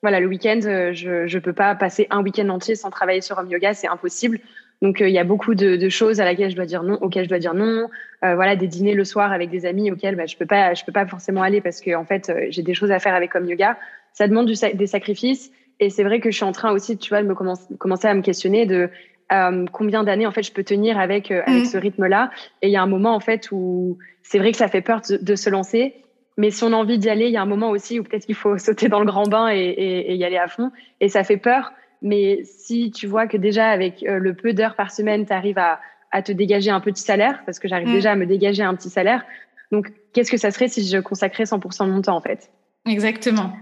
[0.02, 3.48] voilà le week-end, je je peux pas passer un week-end entier sans travailler sur home
[3.48, 4.40] yoga, c'est impossible.
[4.82, 7.24] Donc il y a beaucoup de, de, choses à laquelle je dois dire non, auxquelles
[7.24, 7.88] je dois dire non.
[8.22, 10.92] voilà des dîners le soir avec des amis auxquels bah, je peux pas je peux
[10.92, 13.78] pas forcément aller parce que en fait j'ai des choses à faire avec home yoga.
[14.12, 15.50] Ça demande du, des sacrifices.
[15.82, 18.12] Et c'est vrai que je suis en train aussi, tu vois, de me commencer à
[18.12, 18.90] me questionner de
[19.32, 21.66] euh, combien d'années en fait je peux tenir avec euh, avec mm.
[21.66, 22.30] ce rythme-là.
[22.62, 25.00] Et il y a un moment en fait où c'est vrai que ça fait peur
[25.08, 25.94] de, se lancer,
[26.36, 28.26] mais si on a envie d'y aller, il y a un moment aussi où peut-être
[28.26, 30.70] qu'il faut sauter dans le grand bain et, et, et, y aller à fond.
[31.00, 34.76] Et ça fait peur, mais si tu vois que déjà avec euh, le peu d'heures
[34.76, 37.92] par semaine, tu arrives à, à te dégager un petit salaire, parce que j'arrive mm.
[37.92, 39.24] déjà à me dégager un petit salaire.
[39.70, 42.50] Donc, qu'est-ce que ça serait si je consacrais 100% de mon temps en fait?
[42.86, 43.52] Exactement.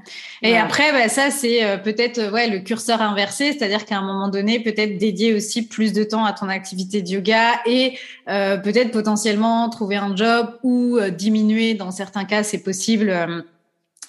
[0.42, 4.02] Et après, bah, ça, c'est euh, peut-être euh, ouais, le curseur inversé, c'est-à-dire qu'à un
[4.02, 8.56] moment donné, peut-être dédier aussi plus de temps à ton activité de yoga et euh,
[8.58, 13.42] peut-être potentiellement trouver un job ou diminuer, dans certains cas, c'est possible euh,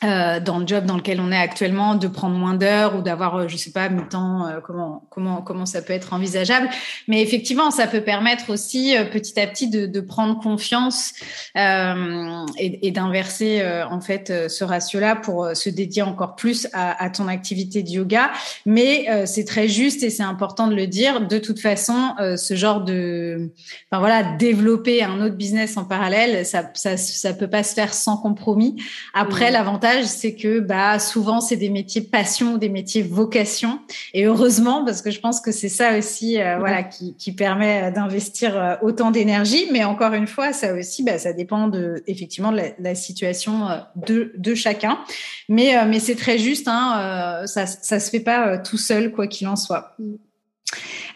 [0.02, 3.48] dans le job dans lequel on est actuellement, de prendre moins d'heures ou d'avoir, euh,
[3.48, 6.70] je sais pas, mi-temps, euh, comment comment comment ça peut être envisageable.
[7.08, 11.14] Mais effectivement, ça peut permettre aussi petit à petit de, de prendre confiance
[11.58, 17.10] euh, et, et d'inverser en fait ce ratio-là pour se dédier encore plus à, à
[17.10, 18.32] ton activité de yoga.
[18.66, 21.28] Mais c'est très juste et c'est important de le dire.
[21.28, 23.52] De toute façon, ce genre de,
[23.92, 27.94] enfin voilà, développer un autre business en parallèle, ça ça ça peut pas se faire
[27.94, 28.82] sans compromis.
[29.14, 33.80] Après, l'avantage c'est que bah souvent c'est des métiers passion, des métiers vocation,
[34.14, 37.84] et heureusement parce que je pense que c'est ça aussi, euh, voilà, qui, qui permet
[37.84, 39.68] euh, d'investir euh, autant d'énergie.
[39.72, 44.32] Mais encore une fois, ça aussi, bah, ça dépend de effectivement de la, situation de,
[44.38, 45.00] de chacun.
[45.48, 49.48] Mais mais c'est très juste, hein, ça ça se fait pas tout seul quoi qu'il
[49.48, 49.96] en soit.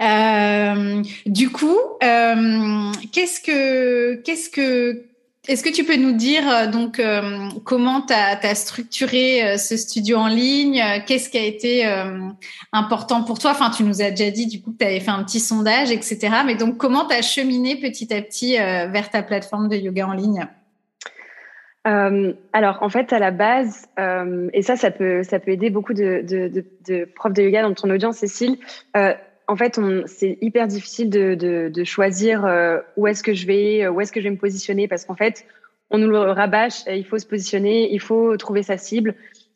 [0.01, 5.05] Euh, du coup, qu'est-ce que qu'est-ce que
[5.49, 9.75] est-ce que tu peux nous dire euh, donc euh, comment tu as, structuré euh, ce
[9.75, 10.81] studio en ligne?
[11.05, 11.85] Qu'est-ce qui a été
[12.71, 13.53] important pour toi?
[13.75, 16.29] Tu nous as déjà dit du coup que tu avais fait un petit sondage, etc.
[16.45, 20.13] Mais donc, comment tu as cheminé petit à petit vers ta plateforme de yoga en
[20.13, 20.47] ligne?
[21.85, 23.87] Alors en fait à la base
[24.53, 28.57] et ça ça peut ça aider beaucoup de profs de yoga dans ton audience Cécile
[29.53, 34.01] en fait, c'est hyper difficile de, choisir euh, où est-ce que je vais, euh, où
[34.01, 35.45] est-ce que je vais me positionner, parce qu'en fait,
[35.91, 39.13] on nous le rabâche, il faut se positionner, il faut trouver sa cible.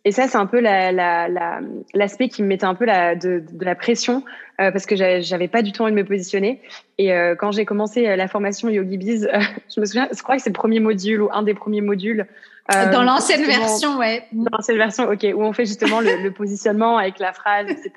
[0.07, 3.43] Et ça, c'est un peu l'aspect la, la, qui me mettait un peu la, de,
[3.51, 4.23] de la pression,
[4.61, 6.61] euh, parce que j'avais pas du tout envie de me positionner.
[6.97, 9.29] Et euh, quand j'ai commencé la formation Yogi Biz,
[9.75, 12.25] je me souviens, je crois que c'est le premier module ou un des premiers modules.
[12.71, 14.23] dans l'ancienne version, ouais.
[14.31, 17.91] Dans l'ancienne version, ok, où on fait justement le, le positionnement avec la phrase, etc.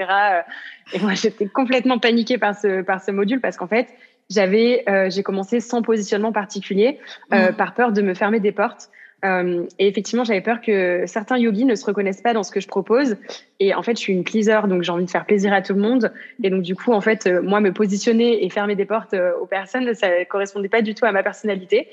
[0.92, 3.86] Et moi, j'étais complètement paniquée par ce, par ce module parce qu'en fait,
[4.30, 6.98] j'avais, euh, j'ai commencé sans positionnement particulier,
[7.34, 7.56] euh, mmh.
[7.56, 8.88] par peur de me fermer des portes.
[9.24, 12.60] Euh, et effectivement, j'avais peur que certains yogis ne se reconnaissent pas dans ce que
[12.60, 13.16] je propose.
[13.58, 15.74] Et en fait, je suis une pleaser, donc j'ai envie de faire plaisir à tout
[15.74, 16.12] le monde.
[16.42, 19.32] Et donc, du coup, en fait, euh, moi, me positionner et fermer des portes euh,
[19.40, 21.88] aux personnes, ça correspondait pas du tout à ma personnalité.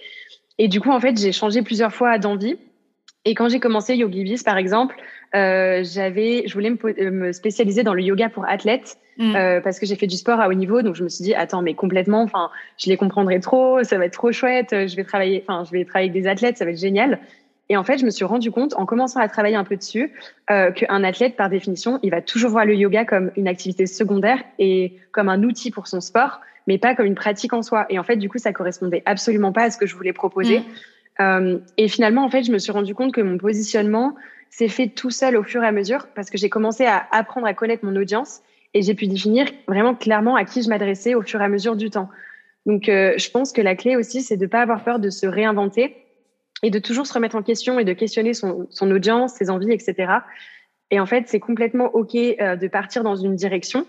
[0.57, 2.57] Et du coup, en fait, j'ai changé plusieurs fois d'envie.
[3.25, 4.95] Et quand j'ai commencé YogiBiz, par exemple,
[5.35, 9.35] euh, j'avais, je voulais me, euh, me, spécialiser dans le yoga pour athlètes mm.
[9.35, 11.35] euh, parce que j'ai fait du sport à haut niveau, donc je me suis dit
[11.35, 15.03] attends mais complètement, enfin je les comprendrai trop, ça va être trop chouette, je vais
[15.03, 17.19] travailler, enfin je vais travailler avec des athlètes, ça va être génial.
[17.69, 20.13] Et en fait, je me suis rendu compte en commençant à travailler un peu dessus
[20.49, 24.39] euh, qu'un athlète, par définition, il va toujours voir le yoga comme une activité secondaire
[24.57, 27.85] et comme un outil pour son sport, mais pas comme une pratique en soi.
[27.89, 30.59] Et en fait, du coup, ça correspondait absolument pas à ce que je voulais proposer.
[30.59, 30.63] Mm.
[31.19, 34.15] Euh, et finalement, en fait, je me suis rendu compte que mon positionnement
[34.49, 37.47] s'est fait tout seul au fur et à mesure parce que j'ai commencé à apprendre
[37.47, 38.41] à connaître mon audience
[38.73, 41.75] et j'ai pu définir vraiment clairement à qui je m'adressais au fur et à mesure
[41.75, 42.09] du temps.
[42.65, 45.09] Donc, euh, je pense que la clé aussi, c'est de ne pas avoir peur de
[45.09, 45.95] se réinventer.
[46.63, 49.71] et de toujours se remettre en question et de questionner son, son audience, ses envies,
[49.71, 50.11] etc.
[50.89, 53.85] Et en fait, c'est complètement OK euh, de partir dans une direction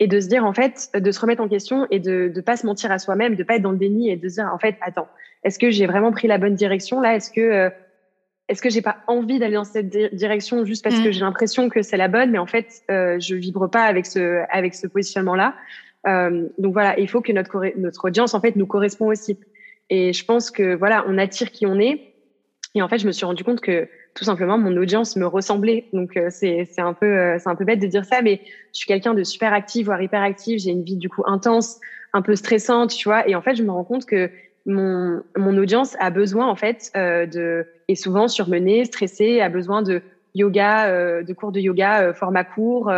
[0.00, 2.56] et de se dire, en fait, de se remettre en question et de ne pas
[2.56, 4.58] se mentir à soi-même, de pas être dans le déni et de se dire, en
[4.58, 5.08] fait, attends,
[5.44, 7.16] est-ce que j'ai vraiment pris la bonne direction là?
[7.16, 7.70] Est-ce que euh,
[8.50, 11.12] est-ce que j'ai pas envie d'aller dans cette direction juste parce que mm.
[11.12, 14.42] j'ai l'impression que c'est la bonne, mais en fait, euh, je vibre pas avec ce
[14.50, 15.54] avec ce positionnement-là.
[16.08, 19.38] Euh, donc voilà, il faut que notre notre audience en fait nous correspond aussi.
[19.88, 22.12] Et je pense que voilà, on attire qui on est.
[22.74, 25.86] Et en fait, je me suis rendu compte que tout simplement mon audience me ressemblait.
[25.92, 28.40] Donc euh, c'est c'est un peu euh, c'est un peu bête de dire ça, mais
[28.72, 30.60] je suis quelqu'un de super actif, voire hyper actif.
[30.60, 31.78] J'ai une vie du coup intense,
[32.12, 33.28] un peu stressante, tu vois.
[33.28, 34.28] Et en fait, je me rends compte que
[34.66, 39.82] mon mon audience a besoin en fait euh, de est souvent surmenée, stressée, a besoin
[39.82, 40.02] de
[40.34, 42.92] yoga, euh, de cours de yoga format court,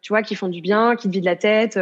[0.00, 1.78] tu vois, qui font du bien, qui te vident la tête,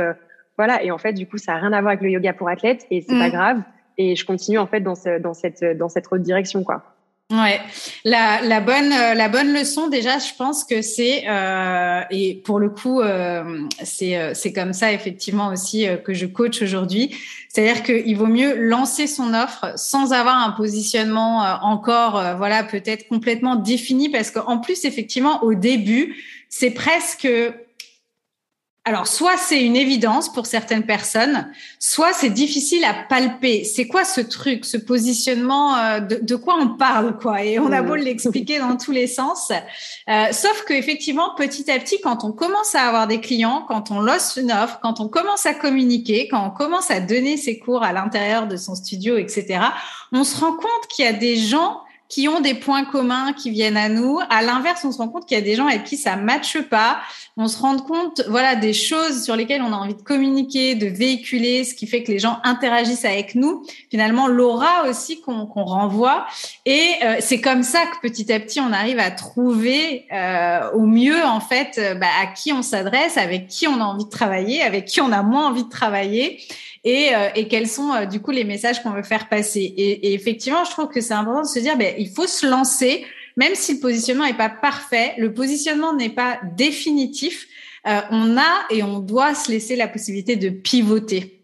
[0.57, 0.83] voilà.
[0.83, 2.87] Et en fait, du coup, ça a rien à voir avec le yoga pour athlètes
[2.91, 3.33] et c'est pas mm.
[3.33, 3.63] grave.
[3.99, 6.96] Et je continue en fait dans ce, dans cette dans cette autre direction quoi.
[7.33, 7.61] Ouais,
[8.05, 12.71] la, bonne euh, la bonne leçon déjà, je pense que c'est euh, et pour le
[12.71, 17.17] coup euh, c'est c'est comme ça effectivement aussi que je coach aujourd'hui,
[17.49, 23.57] c'est-à-dire qu'il vaut mieux lancer son offre sans avoir un positionnement encore voilà peut-être complètement
[23.57, 26.15] défini parce qu'en plus effectivement au début
[26.49, 27.27] c'est presque
[28.89, 33.65] alors, soit c'est une évidence pour certaines personnes, soit c'est difficile à palper.
[33.65, 37.43] C'est quoi ce truc, ce positionnement euh, de, quoi on parle, quoi?
[37.43, 39.51] Et on a beau l'expliquer dans tous les sens,
[40.09, 43.91] euh, sauf que effectivement, petit à petit, quand on commence à avoir des clients, quand
[43.91, 47.59] on lance une offre, quand on commence à communiquer, quand on commence à donner ses
[47.59, 49.63] cours à l'intérieur de son studio, etc.,
[50.13, 53.51] on se rend compte qu'il y a des gens qui ont des points communs qui
[53.51, 54.19] viennent à nous.
[54.31, 56.61] À l'inverse, on se rend compte qu'il y a des gens avec qui ça matche
[56.63, 57.01] pas.
[57.37, 60.87] On se rend compte, voilà, des choses sur lesquelles on a envie de communiquer, de
[60.87, 63.65] véhiculer, ce qui fait que les gens interagissent avec nous.
[63.91, 66.27] Finalement, l'aura aussi qu'on renvoie.
[66.65, 70.87] Et euh, c'est comme ça que petit à petit, on arrive à trouver euh, au
[70.87, 74.11] mieux, en fait, euh, bah, à qui on s'adresse, avec qui on a envie de
[74.11, 76.41] travailler, avec qui on a moins envie de travailler
[76.87, 79.61] et, euh, et quels sont euh, du coup les messages qu'on veut faire passer.
[79.61, 82.47] Et, et, effectivement, je trouve que c'est important de se dire, ben, il faut se
[82.47, 83.05] lancer,
[83.37, 87.49] même si le positionnement n'est pas parfait, le positionnement n'est pas définitif.
[87.89, 91.37] Euh, on a et on doit se laisser la possibilité de pivoter.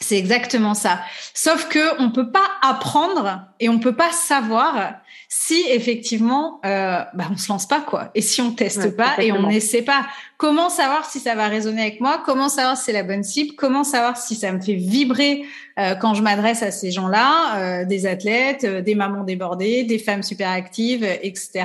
[0.00, 1.00] C'est exactement ça.
[1.32, 4.94] Sauf que on peut pas apprendre et on peut pas savoir
[5.28, 9.32] si effectivement euh, bah, on se lance pas quoi et si on teste pas et
[9.32, 10.06] on n'essaie pas
[10.42, 12.20] comment savoir si ça va résonner avec moi?
[12.26, 13.54] Comment savoir si c'est la bonne cible?
[13.54, 15.44] Comment savoir si ça me fait vibrer
[15.78, 19.98] euh, quand je m'adresse à ces gens-là euh, des athlètes euh, des mamans débordées des
[19.98, 21.64] femmes super actives etc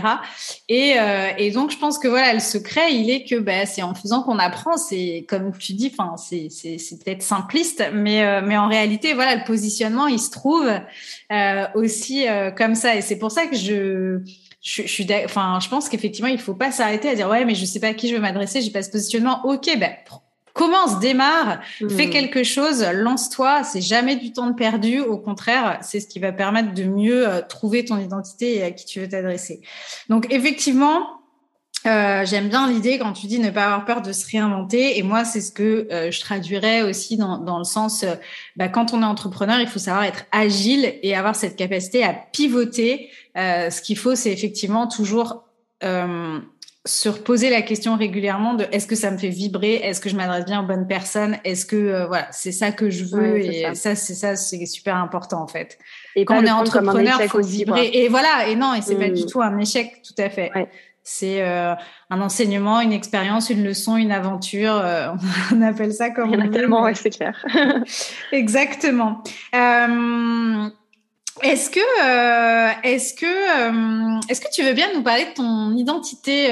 [0.69, 0.95] et,
[1.37, 4.21] et donc je pense que voilà le secret il est que bah, c'est en faisant
[4.21, 4.77] qu'on apprend.
[4.77, 6.47] C'est comme tu dis enfin c'est
[7.03, 10.69] peut-être simpliste mais mais en réalité voilà le positionnement il se trouve
[11.73, 12.95] aussi comme ça.
[12.95, 14.21] Et c'est pour ça que je,
[14.61, 17.55] je, je suis, enfin, je pense qu'effectivement, il faut pas s'arrêter à dire ouais, mais
[17.55, 19.41] je sais pas à qui je veux m'adresser, j'ai pas ce positionnement.
[19.45, 19.93] Ok, ben
[20.57, 21.89] commence, démarre, mmh.
[21.89, 23.63] fais quelque chose, lance-toi.
[23.63, 24.99] C'est jamais du temps de perdu.
[24.99, 28.71] Au contraire, c'est ce qui va permettre de mieux euh, trouver ton identité et à
[28.71, 29.61] qui tu veux t'adresser.
[30.09, 31.16] Donc effectivement.
[31.87, 34.97] Euh, J'aime bien l'idée quand tu dis ne pas avoir peur de se réinventer.
[34.97, 38.15] Et moi, c'est ce que euh, je traduirais aussi dans, dans le sens, euh,
[38.55, 42.13] bah, quand on est entrepreneur, il faut savoir être agile et avoir cette capacité à
[42.13, 45.43] pivoter ce qu'il faut, c'est effectivement toujours
[46.87, 50.15] se reposer la question régulièrement de est-ce que ça me fait vibrer, est-ce que je
[50.15, 53.75] m'adresse bien aux bonnes personnes, est-ce que euh, voilà, c'est ça que je veux et
[53.75, 55.77] ça, c'est ça, c'est super important en fait.
[56.15, 57.89] Et quand on est entrepreneur, il faut vibrer.
[57.93, 59.27] Et voilà, et non, et c'est pas du mm.
[59.27, 60.51] tout un échec, tout à fait.
[61.09, 61.73] C'est euh,
[62.09, 64.73] un enseignement, une expérience, une leçon, une aventure.
[64.75, 65.07] Euh,
[65.53, 66.51] on appelle ça comme.
[66.51, 67.45] Tellement, ouais, c'est clair.
[68.33, 69.23] Exactement.
[69.55, 70.69] Euh,
[71.43, 76.49] est-ce que, est-ce que, est-ce que tu veux bien nous parler de ton identité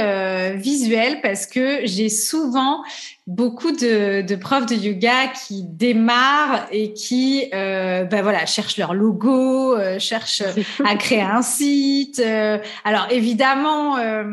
[0.55, 1.19] visuelle?
[1.21, 2.81] Parce que j'ai souvent
[3.27, 8.93] beaucoup de, de, profs de yoga qui démarrent et qui euh, ben voilà cherchent leur
[8.93, 10.43] logo, euh, cherchent
[10.85, 12.19] à créer un site.
[12.19, 12.59] Euh.
[12.83, 14.23] alors évidemment, euh,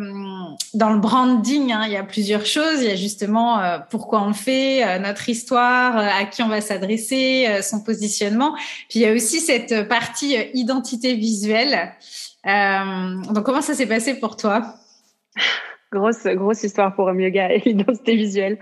[0.74, 2.82] dans le branding, hein, il y a plusieurs choses.
[2.82, 7.48] Il y a justement pourquoi on le fait, notre histoire, à qui on va s'adresser,
[7.62, 8.54] son positionnement.
[8.88, 11.92] Puis il y a aussi cette partie identité visuelle.
[12.44, 14.74] donc comment ça s'est passé pour toi?
[15.92, 18.58] Grosse, grosse histoire pour un yoga et l'identité visuelle.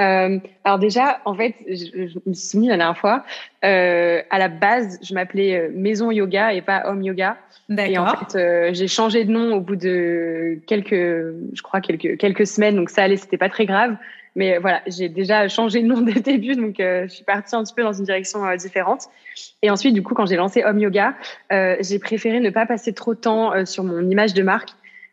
[0.00, 3.24] Euh, alors déjà, en fait, je, je, me suis souvenue la dernière fois.
[3.64, 7.36] Euh, à la base, je m'appelais euh, Maison Yoga et pas Home Yoga.
[7.78, 12.18] Et en fait, euh, j'ai changé de nom au bout de quelques, je crois quelques
[12.18, 12.76] quelques semaines.
[12.76, 13.96] Donc ça allait, c'était pas très grave.
[14.34, 17.62] Mais voilà, j'ai déjà changé de nom dès le début, donc je suis partie un
[17.62, 19.08] petit peu dans une direction différente.
[19.60, 21.14] Et ensuite, du coup, quand j'ai lancé Home Yoga,
[21.50, 24.70] j'ai préféré ne pas passer trop de temps sur mon image de marque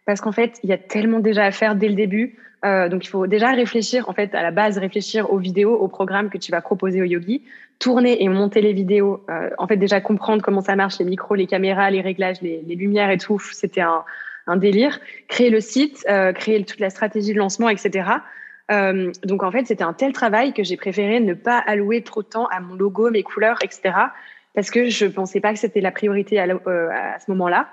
[0.10, 2.36] parce qu'en fait, il y a tellement déjà à faire dès le début.
[2.66, 5.88] Euh, donc, il faut déjà réfléchir, en fait, à la base, réfléchir aux vidéos, aux
[5.88, 7.44] programmes que tu vas proposer au yogi,
[7.78, 9.24] tourner et monter les vidéos.
[9.30, 12.64] Euh, en fait, déjà comprendre comment ça marche, les micros, les caméras, les réglages, les,
[12.66, 13.38] les lumières et tout.
[13.38, 14.04] C'était un,
[14.48, 15.00] un, délire.
[15.28, 18.10] Créer le site, euh, créer toute la stratégie de lancement, etc.
[18.72, 22.24] Euh, donc, en fait, c'était un tel travail que j'ai préféré ne pas allouer trop
[22.24, 23.94] de temps à mon logo, mes couleurs, etc.
[24.56, 27.70] Parce que je pensais pas que c'était la priorité à, euh, à ce moment-là.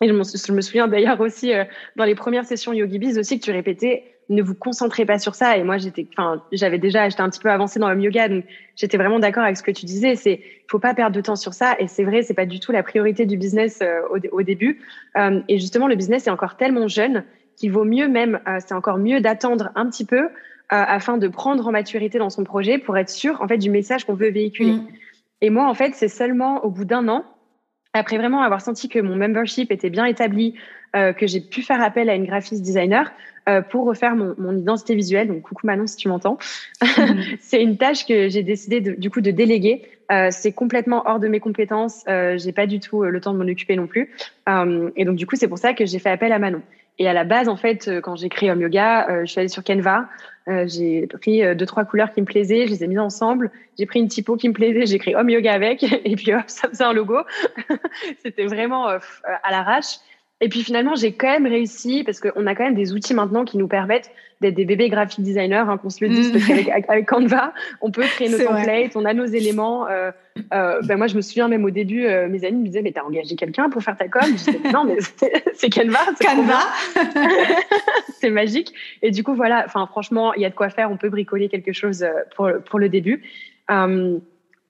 [0.00, 1.64] Et je me, je me souviens d'ailleurs aussi euh,
[1.96, 5.34] dans les premières sessions Yogi Biz aussi que tu répétais ne vous concentrez pas sur
[5.34, 5.56] ça.
[5.56, 8.44] Et moi, j'étais, enfin, j'avais déjà, j'étais un petit peu avancée dans le yoga, donc
[8.76, 10.14] j'étais vraiment d'accord avec ce que tu disais.
[10.14, 11.74] C'est, faut pas perdre de temps sur ça.
[11.80, 14.80] Et c'est vrai, c'est pas du tout la priorité du business euh, au, au, début.
[15.16, 17.24] Euh, et justement, le business est encore tellement jeune
[17.56, 20.30] qu'il vaut mieux même, c'est encore mieux d'attendre un petit peu
[20.70, 24.04] afin de prendre en maturité dans son projet pour être sûr, en fait, du message
[24.04, 24.74] qu'on veut véhiculer.
[24.74, 24.86] Mmh.
[25.42, 27.24] Et moi, en fait, c'est seulement au bout d'un an
[27.92, 30.54] après vraiment avoir senti que mon membership était bien établi,
[30.96, 33.12] euh, que j'ai pu faire appel à une graphiste designer
[33.48, 35.28] euh, pour refaire mon, mon, identité visuelle.
[35.28, 36.38] Donc coucou Manon si tu m'entends.
[36.82, 37.22] Mhm.
[37.40, 39.82] c'est une tâche que j'ai décidé de, du coup de déléguer.
[40.10, 42.04] Euh, c'est complètement hors de mes compétences.
[42.08, 44.10] Euh, j'ai pas du tout euh, le temps de m'en occuper non plus.
[44.48, 46.62] Euh, et donc du coup c'est pour ça que j'ai fait appel à Manon.
[46.98, 49.64] Et à la base en fait quand j'ai créé Home Yoga, je suis allée sur
[49.64, 50.08] Canva.
[50.48, 53.50] Euh, j'ai pris deux trois couleurs qui me plaisaient, je les ai mises ensemble.
[53.78, 56.44] J'ai pris une typo qui me plaisait, j'ai créé Home Yoga avec, et puis hop,
[56.46, 57.18] ça faisait un logo.
[58.24, 58.98] C'était vraiment euh,
[59.42, 59.98] à l'arrache.
[60.42, 63.44] Et puis finalement, j'ai quand même réussi parce qu'on a quand même des outils maintenant
[63.44, 66.70] qui nous permettent d'être des bébés graphic designers, hein, qu'on se le dise, parce qu'avec
[66.88, 69.86] avec Canva, on peut créer nos templates, on a nos éléments.
[69.88, 70.10] Euh,
[70.54, 72.92] euh, ben moi, je me souviens même au début, euh, mes amis me disaient, mais
[72.92, 74.22] t'as engagé quelqu'un pour faire ta com?
[74.24, 74.96] Je disais, non, mais
[75.54, 75.98] c'est Canva.
[76.18, 76.60] Canva
[78.20, 78.72] C'est magique.
[79.02, 81.50] Et du coup, voilà, enfin franchement, il y a de quoi faire, on peut bricoler
[81.50, 83.22] quelque chose euh, pour, pour le début.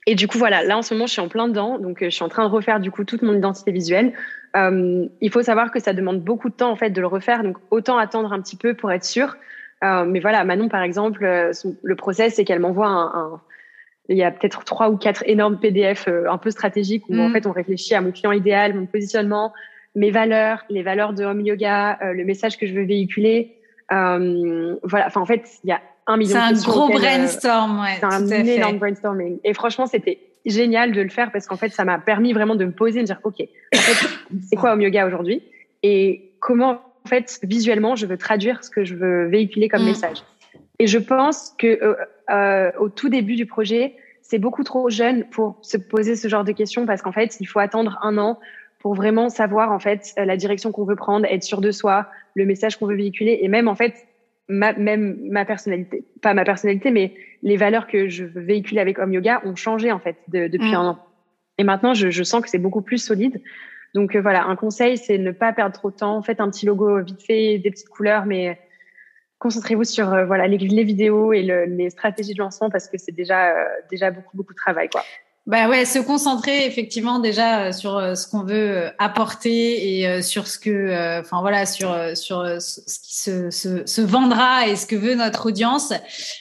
[0.06, 1.78] Et du coup, voilà, là en ce moment, je suis en plein dedans.
[1.78, 4.12] Donc, euh, je suis en train de refaire du coup toute mon identité visuelle.
[4.56, 7.42] Euh, il faut savoir que ça demande beaucoup de temps en fait de le refaire.
[7.42, 9.36] Donc, autant attendre un petit peu pour être sûr.
[9.82, 13.40] Euh, mais voilà, Manon, par exemple, euh, son, le process, c'est qu'elle m'envoie un, un,
[14.08, 17.20] il y a peut-être trois ou quatre énormes PDF euh, un peu stratégiques où mm.
[17.20, 19.52] en fait on réfléchit à mon client idéal, mon positionnement,
[19.94, 23.56] mes valeurs, les valeurs de home yoga, euh, le message que je veux véhiculer.
[23.90, 26.32] voilà, enfin en fait, il y a un million.
[26.32, 27.96] C'est un gros brainstorm, ouais.
[27.98, 29.38] C'est un énorme brainstorming.
[29.44, 32.64] Et franchement, c'était génial de le faire parce qu'en fait, ça m'a permis vraiment de
[32.64, 34.08] me poser, et de dire, ok, en fait,
[34.48, 35.42] c'est quoi home yoga aujourd'hui
[35.82, 39.86] et comment en fait visuellement je veux traduire ce que je veux véhiculer comme mmh.
[39.86, 40.18] message.
[40.78, 41.94] Et je pense que euh,
[42.30, 46.44] euh, au tout début du projet, c'est beaucoup trop jeune pour se poser ce genre
[46.44, 48.38] de questions parce qu'en fait, il faut attendre un an
[48.78, 52.46] pour vraiment savoir en fait la direction qu'on veut prendre, être sûr de soi, le
[52.46, 53.94] message qu'on veut véhiculer et même en fait
[54.50, 58.98] ma, même ma personnalité, pas ma personnalité, mais les valeurs que je veux véhiculer avec
[58.98, 60.74] Home Yoga ont changé en fait de, depuis mmh.
[60.74, 60.98] un an.
[61.58, 63.40] Et maintenant, je, je sens que c'est beaucoup plus solide.
[63.94, 66.22] Donc euh, voilà, un conseil, c'est ne pas perdre trop de temps.
[66.22, 68.58] Faites un petit logo vite fait, des petites couleurs, mais
[69.38, 72.98] concentrez-vous sur euh, voilà les, les, vidéos et le, les stratégies de lancement parce que
[72.98, 75.02] c'est déjà euh, déjà beaucoup beaucoup de travail quoi.
[75.46, 80.22] Bah ouais, se concentrer effectivement déjà euh, sur euh, ce qu'on veut euh, apporter et
[80.22, 84.86] sur ce que, enfin voilà, sur sur ce qui se, se, se, vendra et ce
[84.86, 85.94] que veut notre audience.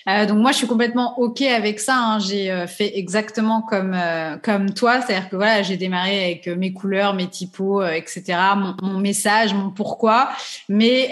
[0.10, 1.96] Euh, donc moi, je suis complètement ok avec ça.
[1.98, 2.20] Hein.
[2.20, 3.98] J'ai fait exactement comme
[4.44, 9.00] comme toi, c'est-à-dire que voilà, j'ai démarré avec mes couleurs, mes typos, etc., mon, mon,
[9.00, 10.30] message, mon pourquoi,
[10.68, 11.12] mais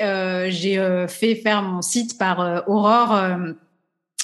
[0.51, 3.17] j'ai fait faire mon site par Aurore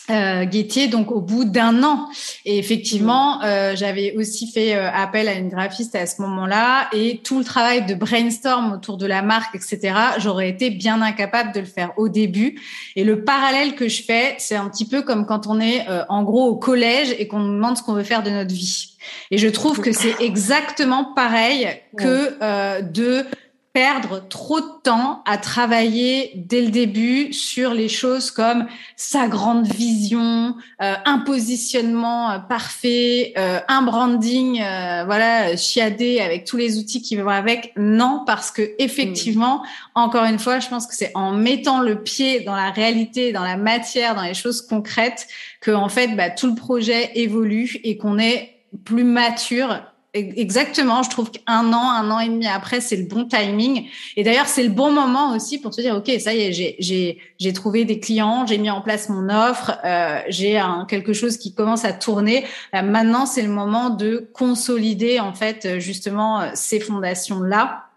[0.09, 0.45] euh,
[0.91, 2.09] donc au bout d'un an.
[2.45, 3.43] Et effectivement, mmh.
[3.43, 7.45] euh, j'avais aussi fait euh, appel à une graphiste à ce moment-là et tout le
[7.45, 9.93] travail de brainstorm autour de la marque, etc.
[10.19, 12.59] J'aurais été bien incapable de le faire au début.
[12.95, 16.03] Et le parallèle que je fais, c'est un petit peu comme quand on est euh,
[16.09, 18.93] en gros au collège et qu'on nous demande ce qu'on veut faire de notre vie.
[19.31, 23.25] Et je trouve que c'est exactement pareil que euh, de
[23.73, 29.65] perdre trop de temps à travailler dès le début sur les choses comme sa grande
[29.65, 36.77] vision, euh, un positionnement euh, parfait, euh, un branding, euh, voilà, chiadé avec tous les
[36.77, 37.73] outils qui vont avec.
[37.75, 39.63] Non, parce que effectivement,
[39.95, 43.43] encore une fois, je pense que c'est en mettant le pied dans la réalité, dans
[43.43, 45.27] la matière, dans les choses concrètes,
[45.61, 48.53] que en fait, bah, tout le projet évolue et qu'on est
[48.85, 49.81] plus mature
[50.15, 53.87] Exactement, je trouve qu'un an, un an et demi après, c'est le bon timing.
[54.15, 57.53] Et d'ailleurs, c'est le bon moment aussi pour se dire, ok, ça y est, j'ai
[57.53, 61.83] trouvé des clients, j'ai mis en place mon offre, euh, j'ai quelque chose qui commence
[61.83, 62.45] à tourner.
[62.75, 67.87] Euh, maintenant, c'est le moment de consolider en fait justement ces fondations là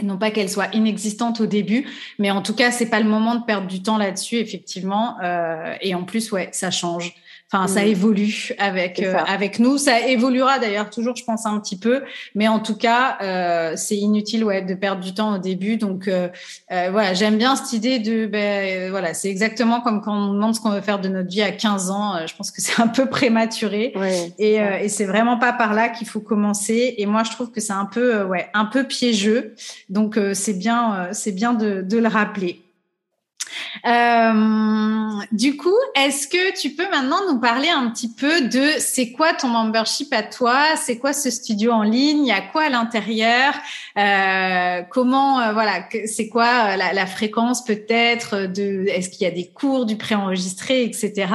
[0.00, 1.86] et non pas qu'elle soit inexistante au début,
[2.18, 5.18] mais en tout cas, c'est pas le moment de perdre du temps là-dessus, effectivement.
[5.22, 7.12] Euh, et en plus, ouais, ça change.
[7.52, 7.88] Enfin, ça mm.
[7.88, 9.76] évolue avec euh, avec nous.
[9.76, 12.02] Ça évoluera d'ailleurs toujours, je pense, un petit peu.
[12.34, 15.76] Mais en tout cas, euh, c'est inutile, ouais, de perdre du temps au début.
[15.76, 16.28] Donc euh,
[16.68, 20.60] voilà, j'aime bien cette idée de, ben voilà, c'est exactement comme quand on demande ce
[20.60, 22.26] qu'on veut faire de notre vie à 15 ans.
[22.26, 23.92] je pense que c'est un peu prématuré.
[24.38, 26.94] et, et c'est vraiment pas par là qu'il faut commencer.
[26.96, 29.54] Et moi, je trouve que c'est un peu, ouais, un peu piégeux.
[29.90, 32.61] Donc c'est bien, c'est bien de, de le rappeler.
[33.86, 39.12] Euh, du coup, est-ce que tu peux maintenant nous parler un petit peu de c'est
[39.12, 40.76] quoi ton membership à toi?
[40.76, 42.24] C'est quoi ce studio en ligne?
[42.24, 43.54] Il y a quoi à l'intérieur?
[43.98, 49.30] Euh, Comment, euh, voilà, c'est quoi la, la fréquence peut-être de Est-ce qu'il y a
[49.30, 51.26] des cours, du préenregistré, etc.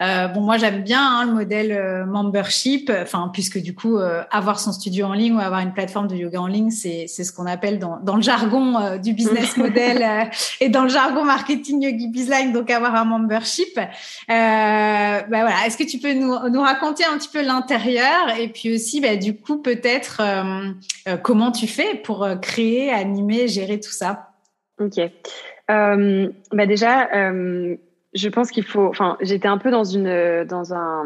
[0.00, 3.98] Euh, bon, moi j'aime bien hein, le modèle euh, membership, enfin puisque du coup
[4.30, 7.24] avoir son studio en ligne ou avoir une plateforme de yoga en ligne, c'est c'est
[7.24, 10.30] ce qu'on appelle dans dans le jargon du business model
[10.60, 13.78] et dans le jargon marketing Yogi Bizline, donc avoir un membership.
[13.78, 13.82] Euh,
[14.28, 19.00] bah voilà, est-ce que tu peux nous, raconter un petit peu l'intérieur et puis aussi,
[19.00, 20.70] bah, du coup, peut-être euh,
[21.08, 24.30] euh, comment tu fais pour créer, animer, gérer tout ça?
[24.80, 25.00] Ok.
[25.68, 28.86] Bah déjà, je pense qu'il faut.
[28.86, 31.04] Enfin, j'étais un peu dans une dans un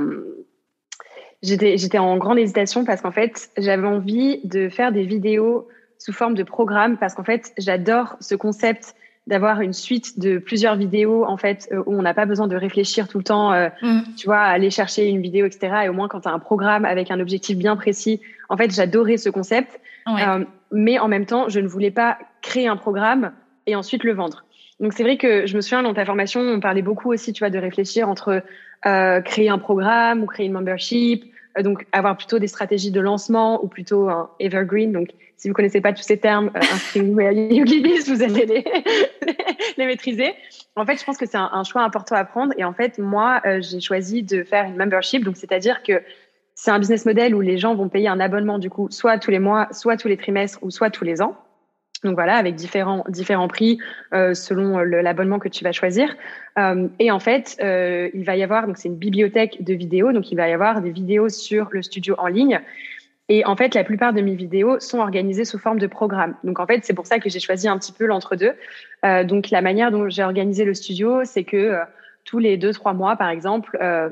[1.43, 5.69] j'étais j'étais en grande hésitation parce qu'en fait j'avais envie de faire des vidéos
[5.99, 8.95] sous forme de programme parce qu'en fait j'adore ce concept
[9.27, 12.57] d'avoir une suite de plusieurs vidéos en fait euh, où on n'a pas besoin de
[12.57, 14.01] réfléchir tout le temps, euh, mm.
[14.17, 15.83] tu vois, aller chercher une vidéo, etc.
[15.85, 18.75] Et au moins quand tu as un programme avec un objectif bien précis, en fait,
[18.75, 19.81] j'adorais ce concept.
[20.09, 23.33] Euh, mais en même temps, je ne voulais pas créer un programme
[23.67, 24.45] et ensuite le vendre.
[24.81, 27.41] Donc c'est vrai que je me souviens dans ta formation, on parlait beaucoup aussi, tu
[27.41, 28.43] vois, de réfléchir entre
[28.83, 31.31] créer un programme ou créer une membership,
[31.63, 35.11] donc avoir plutôt des stratégies de lancement ou plutôt un evergreen, donc
[35.41, 38.45] si vous connaissez pas tous ces termes, euh, inscrivez-vous à YogiBiz, vous allez
[39.79, 40.35] les, maîtriser.
[40.77, 42.53] En fait, je pense que c'est un, choix important à prendre.
[42.59, 45.25] Et en fait, moi, euh, j'ai choisi de faire une membership.
[45.25, 46.03] Donc, c'est-à-dire que
[46.55, 49.31] c'est un business model où les gens vont payer un abonnement, du coup, soit tous
[49.31, 51.35] les mois, soit tous les trimestres ou soit tous les ans.
[52.05, 53.79] Donc voilà, avec différents différents prix
[54.13, 56.15] euh, selon l'abonnement que tu vas choisir.
[56.99, 60.37] Et en fait, il va y avoir donc c'est une bibliothèque de vidéos, donc il
[60.37, 62.61] va y avoir des vidéos sur le studio en ligne.
[63.31, 66.35] Et en fait, la plupart de mes vidéos sont organisées sous forme de programme.
[66.43, 68.55] Donc en fait, c'est pour ça que j'ai choisi un petit peu l'entre-deux.
[69.05, 71.85] Euh, donc la manière dont j'ai organisé le studio, c'est que euh,
[72.25, 74.11] tous les deux, trois mois, par exemple, euh,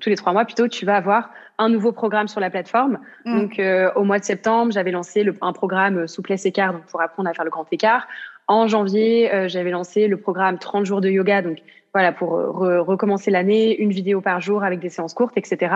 [0.00, 3.00] tous les trois mois plutôt, tu vas avoir un nouveau programme sur la plateforme.
[3.26, 3.38] Mm.
[3.38, 3.60] Donc
[3.94, 7.34] au mois de septembre, j'avais lancé le, un programme souplesse écart, donc pour apprendre à
[7.34, 8.08] faire le grand écart.
[8.50, 11.58] En janvier, j'avais lancé le programme 30 jours de yoga, donc
[11.94, 15.72] voilà, pour recommencer l'année, une vidéo par jour avec des séances courtes, etc.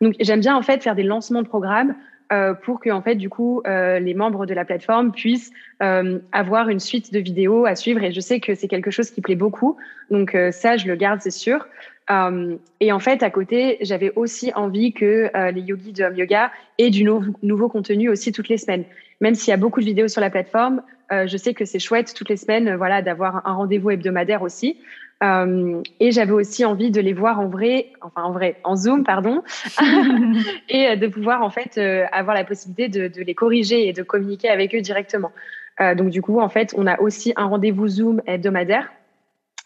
[0.00, 1.94] Donc, j'aime bien en fait faire des lancements de programmes
[2.32, 5.52] euh, pour que en fait du coup euh, les membres de la plateforme puissent
[5.82, 8.02] euh, avoir une suite de vidéos à suivre.
[8.02, 9.76] Et je sais que c'est quelque chose qui plaît beaucoup.
[10.10, 11.66] Donc euh, ça je le garde c'est sûr.
[12.10, 16.90] Euh, et en fait à côté j'avais aussi envie que les yogis de Yoga aient
[16.90, 18.84] du nouveau contenu aussi toutes les semaines.
[19.20, 22.14] Même s'il y a beaucoup de vidéos sur la plateforme je sais que c'est chouette
[22.14, 24.78] toutes les semaines voilà d'avoir un rendez-vous hebdomadaire aussi
[25.22, 29.04] euh, et j'avais aussi envie de les voir en vrai, enfin en vrai, en Zoom,
[29.04, 29.42] pardon,
[30.68, 34.02] et de pouvoir en fait euh, avoir la possibilité de, de, les corriger et de
[34.02, 35.32] communiquer avec eux directement.
[35.80, 38.92] Euh, donc du coup, en fait, on a aussi un rendez-vous Zoom hebdomadaire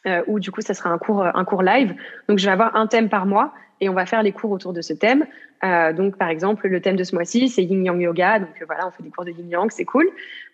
[0.06, 1.94] euh, où du coup, ça sera un cours, un cours live.
[2.28, 4.72] Donc je vais avoir un thème par mois et on va faire les cours autour
[4.72, 5.26] de ce thème.
[5.64, 8.38] Euh, donc, par exemple, le thème de ce mois-ci, c'est Yin Yang Yoga.
[8.40, 10.08] Donc, euh, voilà, on fait des cours de Yin Yang, c'est cool.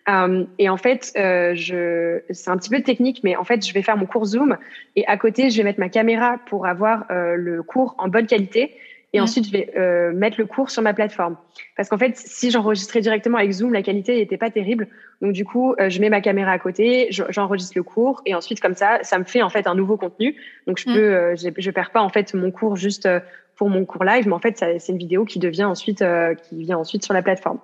[0.07, 3.73] Euh, et en fait, euh, je, c'est un petit peu technique, mais en fait, je
[3.73, 4.57] vais faire mon cours Zoom
[4.95, 8.27] et à côté, je vais mettre ma caméra pour avoir euh, le cours en bonne
[8.27, 8.75] qualité.
[9.13, 9.23] Et mmh.
[9.23, 11.37] ensuite, je vais euh, mettre le cours sur ma plateforme.
[11.77, 14.89] Parce qu'en fait, si j'enregistrais directement avec Zoom, la qualité n'était pas terrible.
[15.21, 18.59] Donc, du coup, euh, je mets ma caméra à côté, j'enregistre le cours, et ensuite,
[18.59, 20.35] comme ça, ça me fait en fait un nouveau contenu.
[20.67, 20.93] Donc, je mmh.
[20.93, 23.07] peux, euh, je perds pas en fait mon cours juste
[23.55, 26.57] pour mon cours live, mais en fait, c'est une vidéo qui devient ensuite, euh, qui
[26.57, 27.59] vient ensuite sur la plateforme.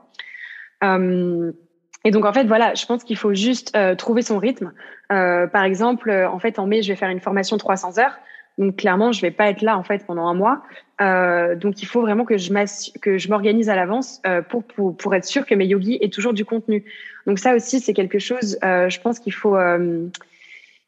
[2.03, 4.71] Et donc, en fait, voilà, je pense qu'il faut juste trouver son rythme.
[5.09, 8.17] par exemple, en fait, en mai, je vais faire une formation 300 heures.
[8.57, 10.61] Donc clairement, je vais pas être là en fait pendant un mois.
[10.99, 12.51] Euh, donc il faut vraiment que je
[12.99, 16.09] que je m'organise à l'avance euh, pour, pour, pour être sûr que mes yogis aient
[16.09, 16.83] toujours du contenu.
[17.25, 20.07] Donc ça aussi c'est quelque chose, euh, je pense qu'il faut euh,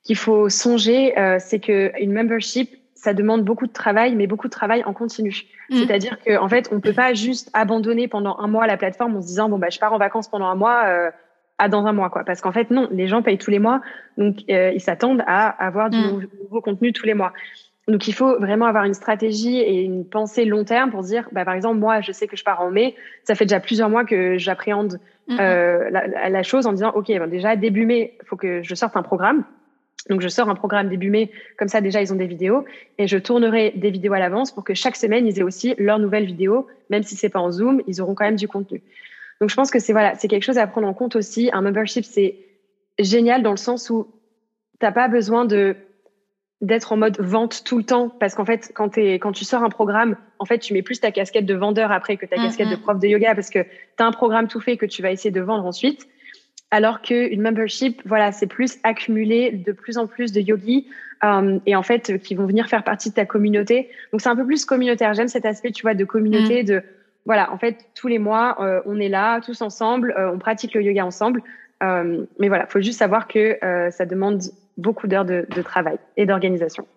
[0.03, 2.70] qu'il faut songer, euh, c'est que une membership
[3.03, 5.43] ça demande beaucoup de travail, mais beaucoup de travail en continu.
[5.69, 5.75] Mmh.
[5.75, 9.21] C'est-à-dire que en fait on peut pas juste abandonner pendant un mois la plateforme en
[9.21, 11.11] se disant bon bah je pars en vacances pendant un mois.
[11.59, 13.79] à dans un mois quoi parce qu'en fait non les gens payent tous les mois
[14.17, 16.27] donc ils s'attendent à avoir du mmh.
[16.41, 17.31] nouveau contenu tous les mois
[17.87, 21.43] donc il faut vraiment avoir une stratégie et une pensée long terme pour dire, bah,
[21.43, 22.95] par exemple, moi, je sais que je pars en mai,
[23.25, 24.99] ça fait déjà plusieurs mois que j'appréhende
[25.29, 28.75] euh, la, la, chose en disant, ok, ben déjà début mai, il faut que je
[28.75, 29.43] sorte un programme.
[30.09, 32.65] Donc je sors un programme début mai, comme ça déjà ils ont des vidéos
[32.97, 35.99] et je tournerai des vidéos à l'avance pour que chaque semaine ils aient aussi leurs
[35.99, 38.81] nouvelles vidéos, même si c'est pas en Zoom, ils auront quand même du contenu.
[39.39, 41.49] Donc je pense que c'est voilà, c'est quelque chose à prendre en compte aussi.
[41.53, 42.37] Un membership c'est
[42.99, 44.07] génial dans le sens où
[44.79, 45.75] t'as pas besoin de
[46.59, 49.63] d'être en mode vente tout le temps parce qu'en fait quand es, quand tu sors
[49.63, 52.43] un programme en fait tu mets plus ta casquette de vendeur après que ta mm,
[52.43, 52.81] casquette de mm.
[52.81, 55.31] prof de yoga parce que tu as un programme tout fait que tu vas essayer
[55.31, 56.07] de vendre ensuite
[56.74, 60.88] alors qu'une membership voilà c'est plus accumuler de plus en plus de yogis
[61.24, 64.36] euh, et en fait qui vont venir faire partie de ta communauté donc c'est un
[64.36, 66.65] peu plus communautaire j'aime cet aspect tu vois de communauté mm.
[66.65, 66.84] de
[67.26, 70.74] voilà en fait tous les mois euh, on est là tous ensemble euh, on pratique
[70.74, 71.41] le yoga ensemble
[71.84, 74.41] euh, mais voilà faut juste savoir que euh, ça demande
[74.78, 76.88] beaucoup d'heures de, travail et d'organisation.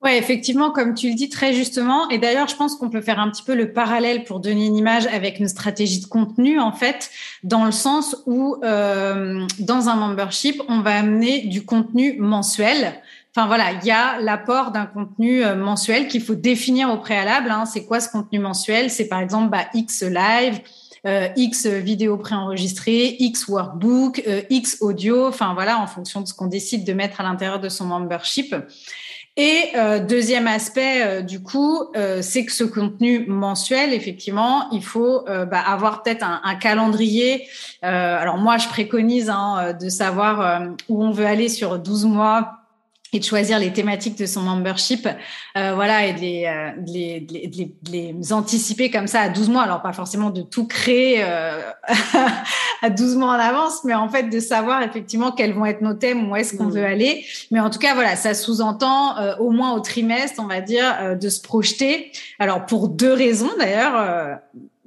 [0.00, 2.08] Ouais, effectivement, comme tu le dis très justement.
[2.08, 4.76] Et d'ailleurs, je pense qu'on peut faire un petit peu le parallèle pour donner une
[4.76, 7.10] image avec une stratégie de contenu, en fait,
[7.42, 12.94] dans le sens où euh, dans un membership, on va amener du contenu mensuel.
[13.34, 17.50] Enfin voilà, il y a l'apport d'un contenu euh, mensuel qu'il faut définir au préalable.
[17.50, 17.66] Hein.
[17.66, 18.90] C'est quoi ce contenu mensuel?
[18.90, 20.60] C'est par exemple bah, X live,
[21.06, 26.34] euh, X vidéos préenregistrées, X workbook, euh, X audio, enfin voilà, en fonction de ce
[26.34, 28.54] qu'on décide de mettre à l'intérieur de son membership.
[29.40, 35.60] Et euh, deuxième aspect, du coup, c'est que ce contenu mensuel, effectivement, il faut bah,
[35.60, 37.46] avoir peut-être un, un, calendrier.
[37.82, 42.57] alors moi, je préconise hein, de savoir où on veut aller sur 12 mois
[43.12, 45.08] et de choisir les thématiques de son membership,
[45.56, 49.20] euh, voilà, et de les, euh, de, les, de, les, de, les, anticiper comme ça
[49.22, 49.62] à 12 mois.
[49.62, 51.60] Alors, pas forcément de tout créer euh,
[52.82, 55.94] à 12 mois en avance, mais en fait de savoir effectivement quels vont être nos
[55.94, 56.72] thèmes, où est-ce qu'on mmh.
[56.72, 57.24] veut aller.
[57.50, 60.96] Mais en tout cas, voilà, ça sous-entend euh, au moins au trimestre, on va dire,
[61.00, 62.12] euh, de se projeter.
[62.38, 64.38] Alors, pour deux raisons d'ailleurs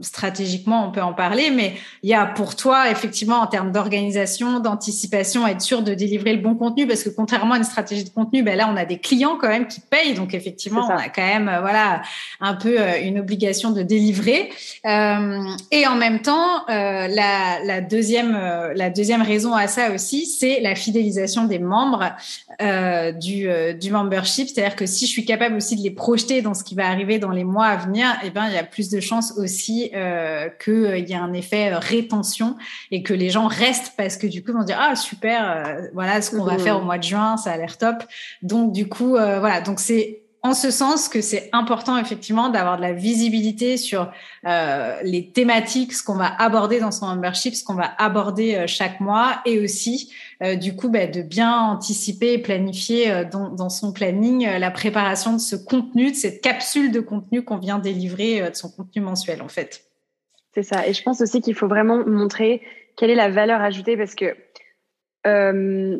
[0.02, 1.74] stratégiquement, on peut en parler, mais
[2.04, 6.42] il y a pour toi, effectivement, en termes d'organisation, d'anticipation, être sûr de délivrer le
[6.42, 8.98] bon contenu, parce que contrairement à une stratégie de contenu, ben là, on a des
[9.00, 12.02] clients quand même qui payent, donc effectivement, on a quand même, euh, voilà,
[12.40, 14.50] un peu euh, une obligation de délivrer.
[14.86, 19.92] Euh, et en même temps, euh, la, la, deuxième, euh, la deuxième raison à ça
[19.92, 22.16] aussi, c'est la fidélisation des membres
[23.20, 23.48] du,
[23.80, 26.76] du membership, c'est-à-dire que si je suis capable aussi de les projeter dans ce qui
[26.76, 29.34] va arriver dans les mois à venir, eh ben, il y a plus de chances
[29.38, 32.56] aussi euh, qu'il euh, y a un effet euh, rétention
[32.92, 35.88] et que les gens restent parce que du coup, ils vont dire ah super, euh,
[35.94, 38.04] voilà ce qu'on va faire au mois de juin, ça a l'air top.
[38.42, 42.82] Donc du coup, voilà, donc c'est en ce sens que c'est important effectivement d'avoir de
[42.82, 44.12] la visibilité sur
[44.46, 49.00] euh, les thématiques, ce qu'on va aborder dans son membership, ce qu'on va aborder chaque
[49.00, 50.12] mois, et aussi
[50.42, 55.34] euh, du coup bah, de bien anticiper et planifier dans, dans, son planning la préparation
[55.34, 59.42] de ce contenu, de cette capsule de contenu qu'on vient délivrer de son contenu mensuel
[59.42, 59.84] en fait.
[60.54, 60.88] C'est ça.
[60.88, 62.62] Et je pense aussi qu'il faut vraiment montrer
[62.98, 64.36] quelle est la valeur ajoutée parce que
[65.28, 66.00] euh,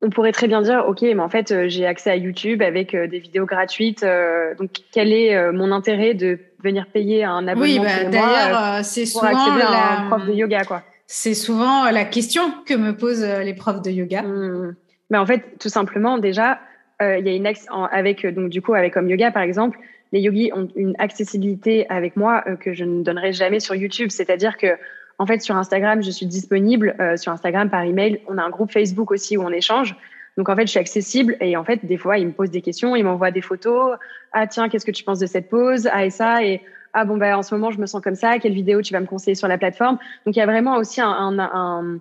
[0.00, 2.94] on pourrait très bien dire, OK, mais en fait, euh, j'ai accès à YouTube avec
[2.94, 4.04] euh, des vidéos gratuites.
[4.04, 9.06] Euh, donc, quel est mon intérêt de venir payer un abonnement oui, bah, d'ailleurs, c'est
[9.06, 10.82] souvent accéder à un prof de yoga, quoi.
[11.06, 14.22] C'est souvent la question que me posent les profs de yoga.
[14.22, 14.76] Mmh.
[15.10, 16.60] Mais en fait, tout simplement, déjà,
[17.00, 17.50] il y a une
[17.90, 19.78] avec donc du coup avec Home Yoga par exemple,
[20.12, 24.10] les yogis ont une accessibilité avec moi euh, que je ne donnerai jamais sur YouTube.
[24.10, 24.78] C'est-à-dire que,
[25.18, 26.94] en fait, sur Instagram, je suis disponible.
[27.00, 29.96] Euh, sur Instagram, par email, on a un groupe Facebook aussi où on échange.
[30.36, 31.36] Donc, en fait, je suis accessible.
[31.40, 33.96] Et en fait, des fois, ils me posent des questions, ils m'envoient des photos.
[34.32, 35.88] Ah, tiens, qu'est-ce que tu penses de cette pause?
[35.92, 36.44] Ah, et ça.
[36.44, 36.62] Et,
[36.92, 38.38] ah, bon, bah, en ce moment, je me sens comme ça.
[38.38, 39.98] Quelle vidéo tu vas me conseiller sur la plateforme?
[40.24, 41.98] Donc, il y a vraiment aussi un, un, un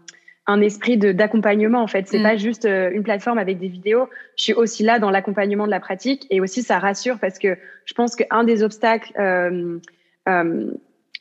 [0.47, 2.07] un esprit de d'accompagnement en fait.
[2.07, 2.23] C'est mm.
[2.23, 4.09] pas juste euh, une plateforme avec des vidéos.
[4.37, 7.57] Je suis aussi là dans l'accompagnement de la pratique et aussi ça rassure parce que
[7.85, 9.77] je pense qu'un des obstacles euh,
[10.29, 10.71] euh,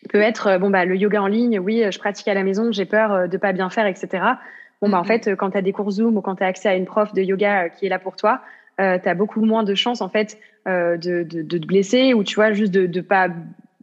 [0.09, 1.59] peut être bon bah le yoga en ligne.
[1.59, 4.25] Oui, je pratique à la maison, j'ai peur de pas bien faire, etc.
[4.81, 5.07] Bon bah en mm-hmm.
[5.07, 7.13] fait quand tu as des cours Zoom ou quand tu as accès à une prof
[7.13, 8.41] de yoga qui est là pour toi,
[8.81, 12.25] euh, tu as beaucoup moins de chances en fait de, de, de, te blesser ou
[12.25, 13.29] tu vois juste de, de pas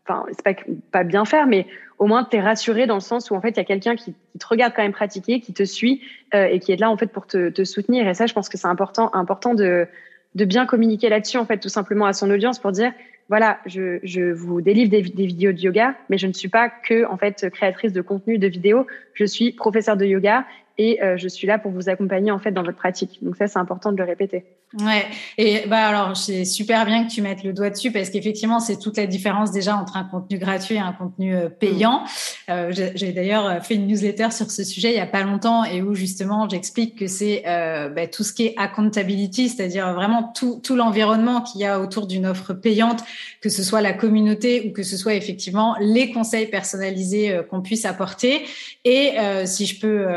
[0.05, 0.53] enfin c'est pas
[0.91, 1.65] pas bien faire mais
[2.03, 3.95] au moins tu es rassuré dans le sens où en fait il y a quelqu'un
[3.95, 6.01] qui, te regarde quand même pratiquer, qui te suit
[6.33, 8.07] euh, et qui est là en fait pour te, te soutenir.
[8.07, 9.87] Et ça, je pense que c'est important, important de,
[10.35, 12.91] de bien communiquer là-dessus en fait, tout simplement à son audience pour dire
[13.29, 17.17] voilà, je, vous délivre des, vidéos de yoga, mais je ne suis pas que en
[17.17, 18.85] fait créatrice de contenu de vidéos.
[19.13, 20.45] Je suis professeur de yoga
[20.77, 23.19] et je suis là pour vous accompagner en fait dans votre pratique.
[23.21, 24.45] Donc ça, c'est important de le répéter.
[24.81, 25.05] Ouais,
[25.37, 28.79] et bah alors c'est super bien que tu mettes le doigt dessus parce qu'effectivement c'est
[28.79, 32.03] toute la différence déjà entre un contenu gratuit et un contenu euh, payant.
[32.49, 35.83] Euh, J'ai d'ailleurs fait une newsletter sur ce sujet il y a pas longtemps et
[35.83, 40.59] où justement j'explique que c'est euh, bah, tout ce qui est accountability, c'est-à-dire vraiment tout,
[40.63, 43.03] tout l'environnement qu'il y a autour d'une offre payante,
[43.41, 47.61] que ce soit la communauté ou que ce soit effectivement les conseils personnalisés euh, qu'on
[47.61, 48.41] puisse apporter.
[48.85, 50.07] Et euh, si je peux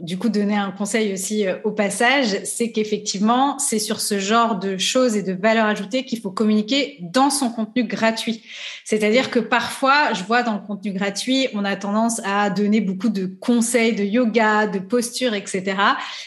[0.00, 4.76] du coup donner un conseil aussi au passage, c'est qu'effectivement c'est sur ce genre de
[4.76, 8.42] choses et de valeurs ajoutées qu'il faut communiquer dans son contenu gratuit.
[8.84, 13.08] C'est-à-dire que parfois, je vois dans le contenu gratuit, on a tendance à donner beaucoup
[13.08, 15.76] de conseils de yoga, de posture, etc.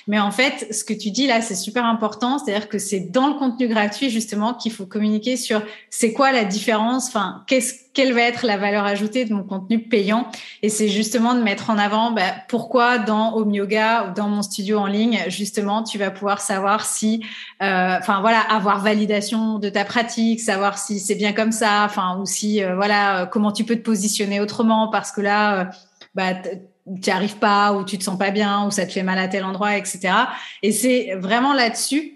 [0.08, 2.38] Mais en fait, ce que tu dis là, c'est super important.
[2.38, 6.44] C'est-à-dire que c'est dans le contenu gratuit justement qu'il faut communiquer sur c'est quoi la
[6.44, 10.28] différence, enfin, qu'est-ce quelle va être la valeur ajoutée de mon contenu payant
[10.62, 14.42] Et c'est justement de mettre en avant bah, pourquoi dans Home Yoga ou dans mon
[14.42, 17.26] studio en ligne, justement, tu vas pouvoir savoir si,
[17.64, 22.18] euh, enfin voilà, avoir validation de ta pratique, savoir si c'est bien comme ça, enfin
[22.20, 25.72] ou si euh, voilà, euh, comment tu peux te positionner autrement parce que là,
[26.14, 26.34] bah
[27.02, 29.28] tu arrives pas ou tu te sens pas bien ou ça te fait mal à
[29.28, 30.14] tel endroit, etc.
[30.64, 32.16] Et c'est vraiment là-dessus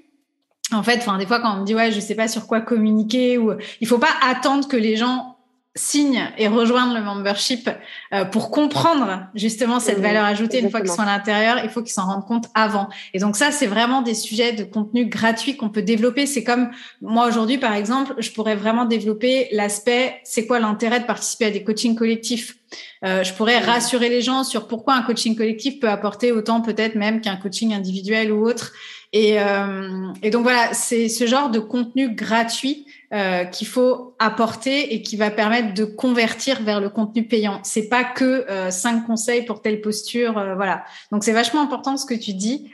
[0.72, 2.62] en fait, enfin, des fois, quand on me dit, ouais, je sais pas sur quoi
[2.62, 5.33] communiquer ou il faut pas attendre que les gens
[5.76, 7.68] signe et rejoindre le membership
[8.14, 11.82] euh, pour comprendre justement cette valeur ajoutée une fois qu'ils sont à l'intérieur, il faut
[11.82, 12.90] qu'ils s'en rendent compte avant.
[13.14, 16.28] Et donc ça, c'est vraiment des sujets de contenu gratuit qu'on peut développer.
[16.28, 16.70] C'est comme
[17.02, 21.52] moi aujourd'hui, par exemple, je pourrais vraiment développer l'aspect, c'est quoi l'intérêt de participer à
[21.52, 22.56] des coachings collectifs?
[23.04, 26.96] Euh, je pourrais rassurer les gens sur pourquoi un coaching collectif peut apporter autant peut-être
[26.96, 28.74] même qu'un coaching individuel ou autre.
[29.12, 34.96] Et, euh, et donc voilà, c'est ce genre de contenu gratuit euh, qu'il faut apporter
[34.96, 37.60] et qui va permettre de convertir vers le contenu payant.
[37.62, 40.84] C'est pas que euh, cinq conseils pour telle posture, euh, voilà.
[41.12, 42.72] Donc c'est vachement important ce que tu dis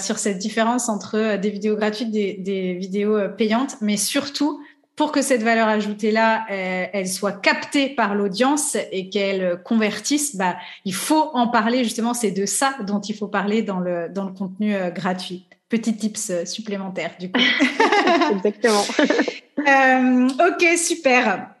[0.00, 4.60] sur cette différence entre des vidéos gratuites, des, des vidéos payantes, mais surtout
[4.96, 10.56] pour que cette valeur ajoutée là, elle, soit captée par l'audience et qu'elle convertisse, bah,
[10.84, 12.12] il faut en parler justement.
[12.12, 15.46] C'est de ça dont il faut parler dans le dans le contenu gratuit.
[15.68, 17.40] Petit tips supplémentaire du coup.
[18.32, 18.82] Exactement.
[19.58, 21.54] Euh, ok, super.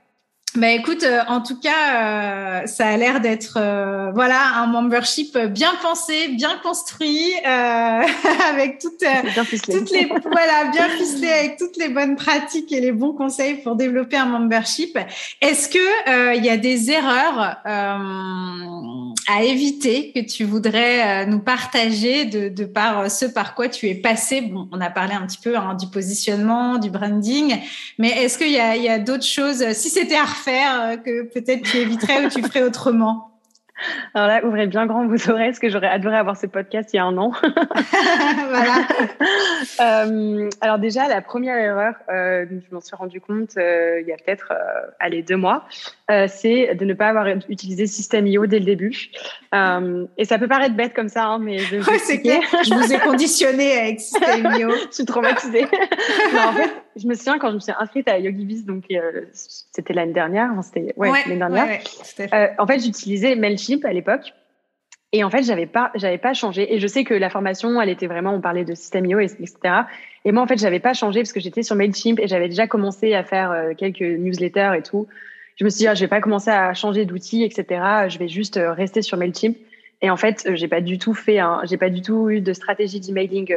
[0.54, 3.58] Bah écoute, euh, en tout cas, euh, ça a l'air d'être
[4.12, 9.04] voilà un membership bien pensé, bien construit, avec toutes,
[9.64, 13.76] toutes les voilà bien ficelé avec toutes les bonnes pratiques et les bons conseils pour
[13.76, 14.98] développer un membership.
[15.40, 22.48] Est-ce que il y a des erreurs à éviter que tu voudrais nous partager de,
[22.48, 24.42] de, par ce par quoi tu es passé?
[24.42, 27.56] Bon, on a parlé un petit peu hein, du positionnement, du branding,
[27.98, 29.72] mais est-ce qu'il y a, il y a d'autres choses?
[29.72, 33.32] Si c'était à faire, que peut-être tu éviterais ou tu ferais autrement
[34.14, 36.96] alors là, ouvrez bien grand vos oreilles, parce que j'aurais adoré avoir ce podcast il
[36.96, 37.32] y a un an.
[38.48, 38.86] voilà.
[39.80, 44.12] euh, alors déjà, la première erreur, euh, je m'en suis rendu compte euh, il y
[44.12, 45.66] a peut-être, euh, allez, deux mois,
[46.10, 49.10] euh, c'est de ne pas avoir utilisé System.io dès le début.
[49.54, 51.76] Euh, et ça peut paraître bête comme ça, hein, mais je
[52.20, 52.42] clair.
[52.64, 54.70] Je vous ai conditionné avec System.io.
[54.90, 55.62] je suis traumatisée.
[55.62, 59.22] non, en fait, je me souviens quand je me suis inscrite à YogiBiz, donc euh,
[59.72, 61.66] c'était l'année dernière, enfin, c'était ouais, l'année dernière.
[61.66, 62.32] Ouais, fait.
[62.32, 64.34] Euh, en fait, j'utilisais Mailchimp à l'époque.
[65.14, 66.74] Et en fait, j'avais pas, j'avais pas changé.
[66.74, 69.54] Et je sais que la formation, elle était vraiment, on parlait de System.io, etc.
[70.24, 72.66] Et moi, en fait, j'avais pas changé parce que j'étais sur Mailchimp et j'avais déjà
[72.66, 75.06] commencé à faire euh, quelques newsletters et tout.
[75.56, 78.08] Je me suis dit, ah, je vais pas commencer à changer d'outils, etc.
[78.08, 79.56] Je vais juste euh, rester sur Mailchimp.
[80.00, 82.98] Et en fait, j'ai pas du tout fait, j'ai pas du tout eu de stratégie
[82.98, 83.54] d'emailing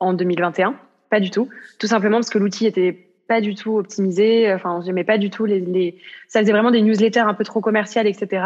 [0.00, 0.74] en 2021
[1.10, 1.48] pas du tout.
[1.78, 4.52] Tout simplement parce que l'outil était pas du tout optimisé.
[4.52, 5.98] Enfin, j'aimais pas du tout les, les,
[6.28, 8.44] ça faisait vraiment des newsletters un peu trop commerciales, etc.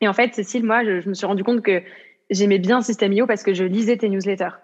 [0.00, 1.82] Et en fait, Cécile, moi, je, me suis rendu compte que
[2.30, 4.56] j'aimais bien System.io parce que je lisais tes newsletters.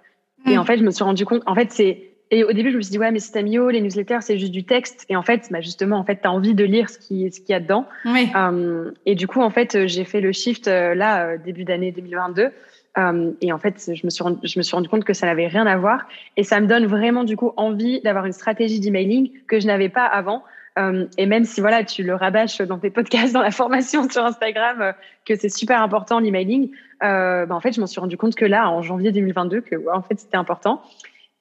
[0.47, 0.59] Et mm.
[0.59, 2.83] en fait, je me suis rendu compte, en fait, c'est, et au début, je me
[2.83, 5.05] suis dit, ouais, mais System.io, les newsletters, c'est juste du texte.
[5.09, 7.51] Et en fait, bah, justement, en fait, t'as envie de lire ce qui, ce qu'il
[7.51, 7.87] y a dedans.
[8.05, 8.29] Oui.
[8.35, 11.93] Euh, et du coup, en fait, j'ai fait le shift, euh, là, euh, début d'année
[11.93, 12.51] 2022.
[12.97, 15.27] Euh, et en fait, je me, suis rendu, je me suis rendu compte que ça
[15.27, 16.07] n'avait rien à voir.
[16.37, 19.89] Et ça me donne vraiment, du coup, envie d'avoir une stratégie d'emailing que je n'avais
[19.89, 20.45] pas avant.
[20.77, 24.25] Euh, et même si voilà, tu le rabâches dans tes podcasts, dans la formation sur
[24.25, 24.93] Instagram, euh,
[25.25, 26.71] que c'est super important l'emailing,
[27.01, 29.93] bah, en fait, je m'en suis rendu compte que là, en janvier 2022, que ouais,
[29.93, 30.83] en fait, c'était important.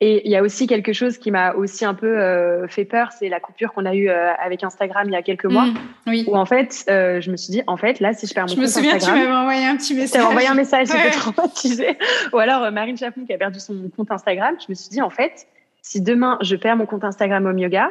[0.06, 3.14] Et il y a aussi quelque chose qui m'a aussi un peu euh, fait peur,
[3.18, 5.78] c'est la coupure qu'on a eue euh, avec Instagram il y a quelques mois, mmh,
[6.08, 6.26] oui.
[6.28, 8.50] où en fait, euh, je me suis dit, en fait, là, si je perds mon
[8.50, 8.92] je compte Instagram...
[8.92, 10.20] Je me souviens, tu m'avais envoyé un petit message.
[10.20, 11.98] Tu envoyé un message, j'étais traumatisée.
[12.34, 15.10] Ou alors, Marine Chapon qui a perdu son compte Instagram, je me suis dit, en
[15.10, 15.48] fait,
[15.82, 17.90] si demain, je perds mon compte Instagram Home Yoga,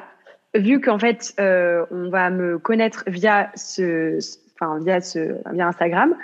[0.54, 4.18] vu qu'en fait, on va me connaître via ce,
[4.54, 6.14] enfin, via ce, via Instagram,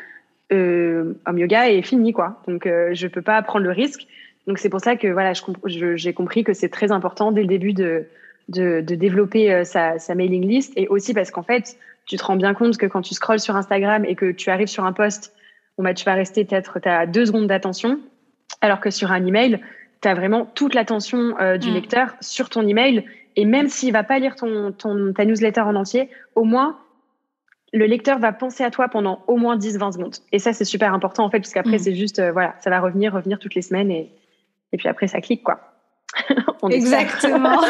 [0.50, 2.42] homme yoga est fini quoi.
[2.46, 4.06] Donc je peux pas prendre le risque.
[4.48, 5.34] Donc c'est pour ça que voilà,
[5.66, 8.06] j'ai compris que c'est très important dès le début de
[8.48, 11.76] de, de développer euh, sa, sa, mailing list et aussi parce qu'en fait
[12.06, 14.68] tu te rends bien compte que quand tu scrolles sur Instagram et que tu arrives
[14.68, 15.34] sur un post,
[15.76, 18.00] bon bah tu vas rester peut-être tu as deux secondes d'attention,
[18.62, 19.60] alors que sur un email
[20.00, 21.74] tu as vraiment toute l'attention euh, du mm.
[21.74, 23.04] lecteur sur ton email
[23.36, 26.78] et même s'il va pas lire ton, ton ta newsletter en entier, au moins
[27.74, 30.16] le lecteur va penser à toi pendant au moins 10-20 secondes.
[30.32, 31.80] Et ça, c'est super important, en fait, parce qu'après, mm.
[31.80, 34.10] c'est juste, euh, voilà, ça va revenir, revenir toutes les semaines et,
[34.72, 35.60] et puis après, ça clique, quoi.
[36.70, 37.60] Exactement.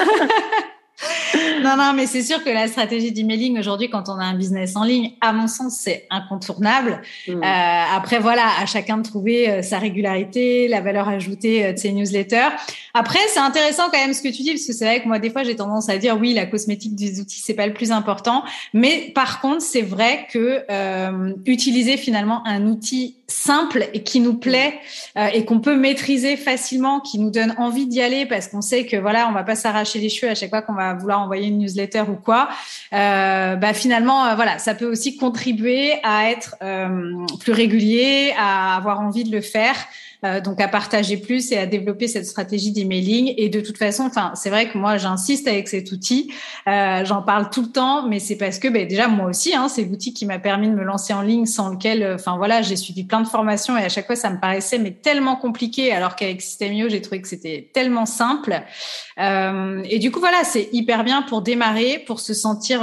[1.63, 4.77] non, non, mais c'est sûr que la stratégie d'emailing aujourd'hui, quand on a un business
[4.77, 7.03] en ligne, à mon sens, c'est incontournable.
[7.27, 7.33] Mm.
[7.33, 11.79] Euh, après, voilà, à chacun de trouver euh, sa régularité, la valeur ajoutée euh, de
[11.79, 12.49] ses newsletters.
[12.95, 15.19] Après, c'est intéressant quand même ce que tu dis, parce que c'est vrai que moi,
[15.19, 17.93] des fois, j'ai tendance à dire oui, la cosmétique des outils, c'est pas le plus
[17.93, 18.43] important.
[18.75, 24.35] Mais par contre, c'est vrai que euh, utiliser finalement un outil simple et qui nous
[24.35, 24.81] plaît
[25.19, 28.87] euh, et qu'on peut maîtriser facilement, qui nous donne envie d'y aller parce qu'on sait
[28.87, 31.49] que voilà, on va pas s'arracher les cheveux à chaque fois qu'on va vouloir envoyer
[31.49, 32.49] une newsletter ou quoi.
[32.95, 38.77] Euh, bah finalement, euh, voilà, ça peut aussi contribuer à être euh, plus régulier, à
[38.77, 39.77] avoir envie de le faire.
[40.25, 43.35] Euh, donc à partager plus et à développer cette stratégie d'emailing.
[43.37, 46.33] Et de toute façon, enfin, c'est vrai que moi, j'insiste avec cet outil.
[46.67, 49.69] Euh, J'en parle tout le temps, mais c'est parce que ben, déjà moi aussi, hein,
[49.69, 52.63] c'est l'outil qui m'a permis de me lancer en ligne, sans lequel, euh, enfin voilà,
[52.63, 55.93] j'ai suivi plein de formations et à chaque fois, ça me paraissait mais tellement compliqué,
[55.93, 58.61] alors qu'avec Systemio, j'ai trouvé que c'était tellement simple.
[59.19, 62.83] Et du coup, voilà, c'est hyper bien pour démarrer, pour se sentir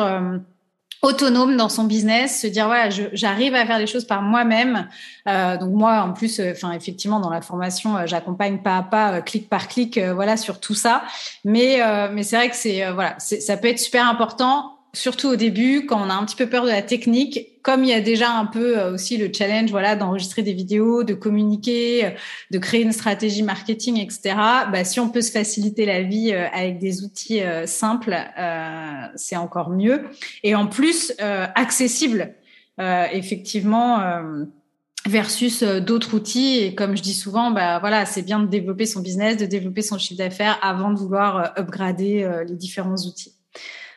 [1.06, 4.88] autonome dans son business, se dire voilà, j'arrive à faire les choses par moi-même.
[5.28, 8.84] Euh, donc moi, en plus, euh, enfin effectivement, dans la formation, euh, j'accompagne pas à
[8.84, 11.04] pas, euh, clic par clic, voilà, sur tout ça.
[11.44, 11.80] Mais
[12.12, 16.02] mais c'est vrai que c'est voilà, ça peut être super important surtout au début, quand
[16.02, 18.46] on a un petit peu peur de la technique, comme il y a déjà un
[18.46, 22.10] peu euh, aussi le challenge, voilà, d'enregistrer des vidéos, de communiquer, euh,
[22.52, 24.36] de créer une stratégie marketing, etc.
[24.72, 28.16] Bah, si on peut se faciliter la vie euh, avec des outils simples,
[29.16, 30.06] c'est encore mieux.
[30.44, 32.36] Et en plus, accessible,
[32.80, 34.00] effectivement
[35.06, 36.60] versus d'autres outils.
[36.60, 39.82] Et comme je dis souvent, bah voilà, c'est bien de développer son business, de développer
[39.82, 43.35] son chiffre d'affaires avant de vouloir upgrader les différents outils.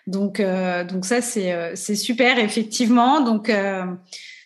[0.09, 3.21] Donc, euh, donc ça, c'est, euh, c'est super, effectivement.
[3.21, 3.85] Donc, euh,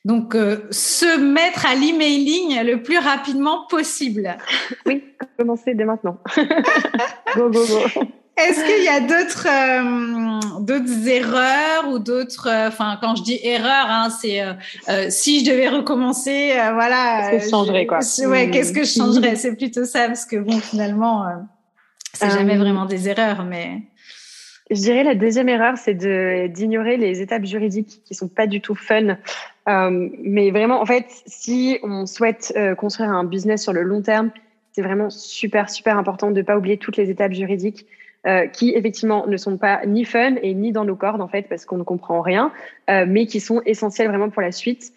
[0.04, 0.36] donc
[0.72, 4.36] se mettre à l'emailing le plus rapidement possible.
[4.86, 5.04] Oui,
[5.38, 6.18] commencer dès maintenant.
[7.36, 8.02] go, go, go.
[8.36, 9.46] Est-ce qu'il y a d'autres
[10.64, 14.40] d'autres erreurs ou d'autres enfin quand je dis erreur hein, c'est
[15.10, 17.98] si je devais recommencer voilà qu'est-ce que je changerais quoi?
[18.26, 19.36] ouais qu'est-ce que je changerais?
[19.36, 21.26] C'est plutôt ça parce que bon finalement
[22.14, 23.82] c'est jamais vraiment des erreurs mais
[24.74, 28.74] je dirais la deuxième erreur, c'est d'ignorer les étapes juridiques qui sont pas du tout
[28.74, 29.16] fun.
[29.68, 34.02] Euh, mais vraiment, en fait, si on souhaite euh, construire un business sur le long
[34.02, 34.30] terme,
[34.72, 37.86] c'est vraiment super super important de pas oublier toutes les étapes juridiques
[38.26, 41.48] euh, qui effectivement ne sont pas ni fun et ni dans nos cordes en fait
[41.48, 42.52] parce qu'on ne comprend rien,
[42.88, 44.92] euh, mais qui sont essentielles vraiment pour la suite.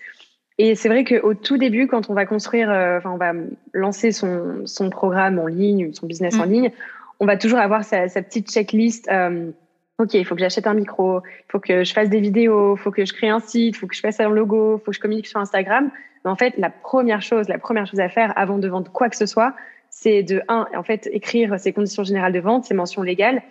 [0.58, 3.34] Et c'est vrai qu'au tout début, quand on va construire, euh, enfin on va
[3.74, 6.52] lancer son son programme en ligne, son business en mmh.
[6.52, 6.72] ligne,
[7.20, 9.10] on va toujours avoir sa, sa petite checklist.
[9.10, 9.52] Euh,
[10.00, 12.80] ok, il faut que j'achète un micro, il faut que je fasse des vidéos, il
[12.80, 14.92] faut que je crée un site, il faut que je fasse un logo, il faut
[14.92, 15.90] que je communique sur Instagram.
[16.24, 19.10] Mais en fait, la première chose, la première chose à faire avant de vendre quoi
[19.10, 19.56] que ce soit,
[19.90, 23.42] c'est de un, en fait, écrire ses conditions générales de vente, ses mentions légales,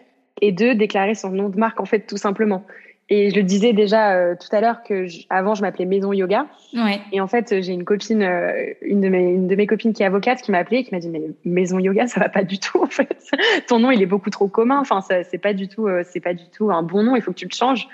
[0.40, 2.66] et deux, déclarer son nom de marque en fait tout simplement.
[3.10, 6.46] Et je le disais déjà euh, tout à l'heure que avant je m'appelais Maison Yoga.
[6.72, 7.00] Ouais.
[7.12, 10.02] Et en fait, j'ai une copine, euh, une de mes une de mes copines qui
[10.02, 12.44] est avocate, qui m'a appelée et qui m'a dit mais Maison Yoga, ça va pas
[12.44, 13.14] du tout en fait.
[13.68, 14.78] Ton nom il est beaucoup trop commun.
[14.80, 17.14] Enfin, c'est pas du tout, euh, c'est pas du tout un bon nom.
[17.14, 17.86] Il faut que tu le changes.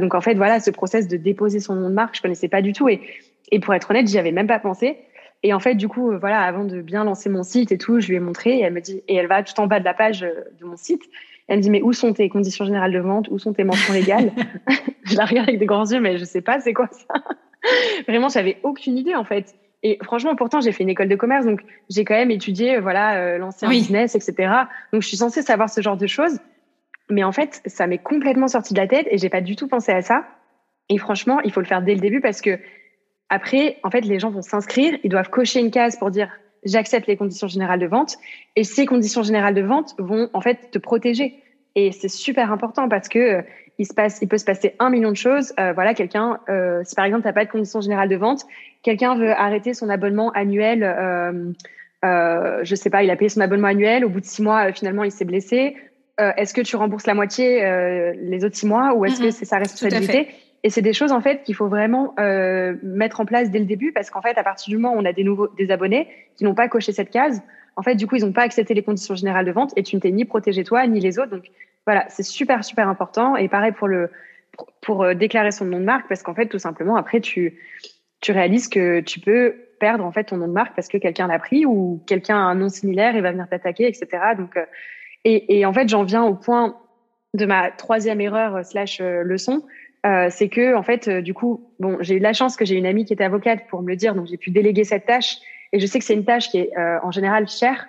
[0.00, 2.62] donc en fait, voilà, ce process de déposer son nom de marque, je connaissais pas
[2.62, 2.88] du tout.
[2.88, 3.02] Et
[3.52, 4.96] et pour être honnête, j'y avais même pas pensé.
[5.42, 8.08] Et en fait, du coup, voilà, avant de bien lancer mon site et tout, je
[8.08, 9.92] lui ai montré et elle me dit et elle va tout en bas de la
[9.92, 11.02] page de mon site.
[11.48, 13.28] Elle me dit, mais où sont tes conditions générales de vente?
[13.30, 14.32] Où sont tes mentions légales?
[15.04, 17.14] Je la regarde avec des grands yeux, mais je sais pas, c'est quoi ça?
[18.08, 19.54] Vraiment, j'avais aucune idée, en fait.
[19.82, 22.80] Et franchement, pourtant, j'ai fait une école de commerce, donc j'ai quand même étudié, euh,
[22.80, 24.52] voilà, euh, l'ancien business, etc.
[24.92, 26.38] Donc, je suis censée savoir ce genre de choses.
[27.10, 29.68] Mais en fait, ça m'est complètement sorti de la tête et j'ai pas du tout
[29.68, 30.24] pensé à ça.
[30.88, 32.58] Et franchement, il faut le faire dès le début parce que
[33.28, 36.30] après, en fait, les gens vont s'inscrire, ils doivent cocher une case pour dire
[36.64, 38.16] j'accepte les conditions générales de vente.
[38.56, 41.34] Et ces conditions générales de vente vont en fait te protéger.
[41.74, 43.42] Et c'est super important parce que euh,
[43.78, 45.52] il se passe, il peut se passer un million de choses.
[45.58, 48.42] Euh, voilà, quelqu'un, euh, si par exemple t'as pas de conditions générales de vente,
[48.82, 50.84] quelqu'un veut arrêter son abonnement annuel.
[50.84, 51.52] Euh,
[52.04, 54.04] euh, je sais pas, il a payé son abonnement annuel.
[54.04, 55.76] Au bout de six mois, finalement, il s'est blessé.
[56.16, 57.60] Est-ce que tu rembourses la moitié
[58.22, 59.30] les autres six mois ou est-ce que mm-hmm.
[59.32, 60.28] c'est sa responsabilité?
[60.64, 63.66] Et c'est des choses en fait qu'il faut vraiment euh, mettre en place dès le
[63.66, 66.08] début parce qu'en fait, à partir du moment où on a des nouveaux des abonnés
[66.36, 67.42] qui n'ont pas coché cette case,
[67.76, 69.94] en fait, du coup, ils n'ont pas accepté les conditions générales de vente et tu
[69.94, 71.30] ne t'es ni protégé toi ni les autres.
[71.30, 71.44] Donc
[71.86, 73.36] voilà, c'est super super important.
[73.36, 74.10] Et pareil pour le
[74.80, 77.58] pour, euh, déclarer son nom de marque parce qu'en fait, tout simplement, après tu
[78.22, 81.26] tu réalises que tu peux perdre en fait ton nom de marque parce que quelqu'un
[81.26, 84.08] l'a pris ou quelqu'un a un nom similaire et va venir t'attaquer, etc.
[84.38, 84.64] Donc euh,
[85.24, 86.74] et, et en fait, j'en viens au point
[87.34, 89.62] de ma troisième erreur euh, slash leçon,
[90.04, 92.76] euh, c'est que en fait, euh, du coup, bon, j'ai eu la chance que j'ai
[92.76, 95.38] une amie qui était avocate pour me le dire, donc j'ai pu déléguer cette tâche.
[95.72, 97.88] Et je sais que c'est une tâche qui est euh, en général chère,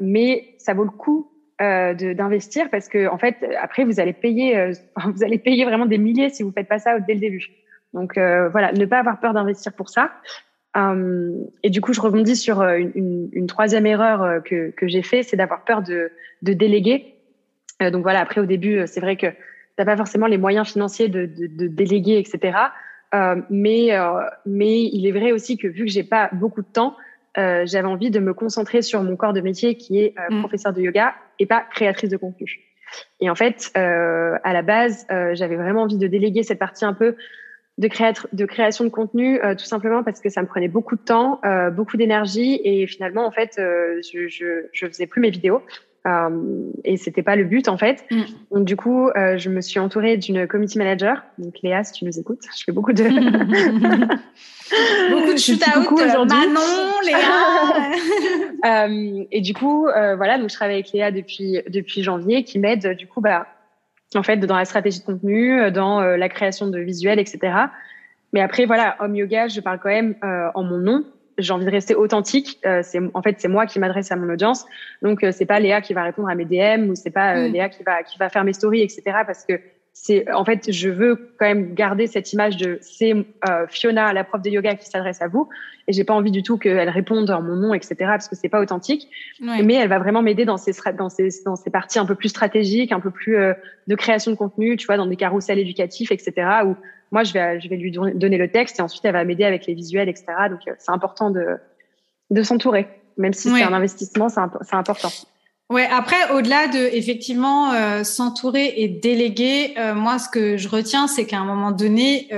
[0.00, 1.28] mais ça vaut le coup
[1.60, 4.72] d'investir parce que en fait, après, vous allez payer,
[5.04, 7.46] vous allez payer vraiment des milliers si vous faites pas ça dès le début.
[7.94, 10.10] Donc voilà, ne pas avoir peur d'investir pour ça.
[10.76, 15.22] et du coup, je rebondis sur une, une, une troisième erreur que, que j'ai fait,
[15.22, 16.10] c'est d'avoir peur de,
[16.42, 17.14] de déléguer.
[17.80, 19.28] donc voilà, après au début, c'est vrai que
[19.82, 22.56] t'as pas forcément les moyens financiers de, de, de déléguer, etc.
[23.14, 26.66] Euh, mais euh, mais il est vrai aussi que vu que j'ai pas beaucoup de
[26.72, 26.96] temps,
[27.36, 30.40] euh, j'avais envie de me concentrer sur mon corps de métier qui est euh, mm.
[30.40, 32.60] professeur de yoga et pas créatrice de contenu.
[33.20, 36.92] Et en fait, euh, à la base, j'avais vraiment envie de déléguer cette partie un
[36.92, 37.16] peu
[37.78, 37.88] de,
[38.36, 41.40] de création de contenu, tout simplement parce que ça me prenait beaucoup de temps,
[41.72, 45.62] beaucoup d'énergie, et finalement, en fait, je, je, je faisais plus mes vidéos.
[46.04, 48.04] Euh, et c'était pas le but en fait.
[48.10, 48.22] Mm.
[48.50, 51.22] Donc du coup, euh, je me suis entourée d'une committee manager.
[51.38, 53.04] Donc Léa, si tu nous écoutes, je fais beaucoup de
[55.10, 55.86] beaucoup de shoot out.
[56.00, 57.92] Euh, Manon, Léa.
[58.86, 62.58] euh, et du coup, euh, voilà, donc je travaille avec Léa depuis depuis janvier, qui
[62.58, 63.46] m'aide du coup, bah,
[64.16, 67.54] en fait, dans la stratégie de contenu, dans la création de visuels, etc.
[68.32, 71.04] Mais après, voilà, Home Yoga, je parle quand même en mon nom
[71.38, 72.58] j'ai envie de rester authentique.
[72.66, 74.64] Euh, c'est en fait c'est moi qui m'adresse à mon audience,
[75.02, 77.48] donc euh, c'est pas Léa qui va répondre à mes DM ou c'est pas euh,
[77.48, 77.52] mm.
[77.52, 79.02] Léa qui va qui va faire mes stories, etc.
[79.26, 79.60] Parce que
[79.94, 84.24] c'est en fait je veux quand même garder cette image de c'est euh, Fiona, la
[84.24, 85.48] prof de yoga, qui s'adresse à vous,
[85.86, 87.96] et j'ai pas envie du tout qu'elle réponde en mon nom, etc.
[88.00, 89.08] Parce que c'est pas authentique.
[89.40, 92.30] Mais elle va vraiment m'aider dans ces dans ces dans ces parties un peu plus
[92.30, 93.36] stratégiques, un peu plus
[93.86, 96.32] de création de contenu, tu vois, dans des carousels éducatifs, etc.
[96.64, 96.76] Où
[97.12, 99.66] moi, je vais, je vais lui donner le texte et ensuite, elle va m'aider avec
[99.66, 100.26] les visuels, etc.
[100.50, 101.58] Donc, euh, c'est important de,
[102.30, 102.88] de s'entourer.
[103.18, 105.10] Même si c'est un investissement, c'est important.
[105.68, 111.06] Ouais, après, au-delà de effectivement euh, s'entourer et déléguer, euh, moi, ce que je retiens,
[111.06, 112.28] c'est qu'à un moment donné,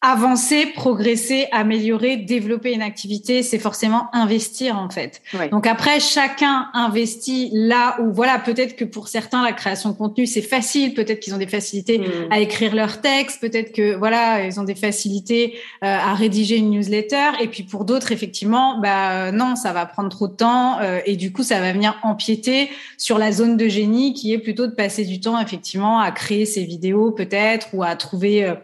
[0.00, 5.20] avancer, progresser, améliorer, développer une activité, c'est forcément investir en fait.
[5.50, 10.26] Donc après, chacun investit là où voilà, peut-être que pour certains la création de contenu
[10.26, 12.04] c'est facile, peut-être qu'ils ont des facilités mm.
[12.30, 16.70] à écrire leur texte, peut-être que voilà, ils ont des facilités euh, à rédiger une
[16.70, 21.00] newsletter, et puis pour d'autres effectivement, bah non, ça va prendre trop de temps euh,
[21.06, 24.68] et du coup ça va venir empiéter sur la zone de génie qui est plutôt
[24.68, 28.54] de passer du temps effectivement à créer ses vidéos peut-être ou à trouver euh,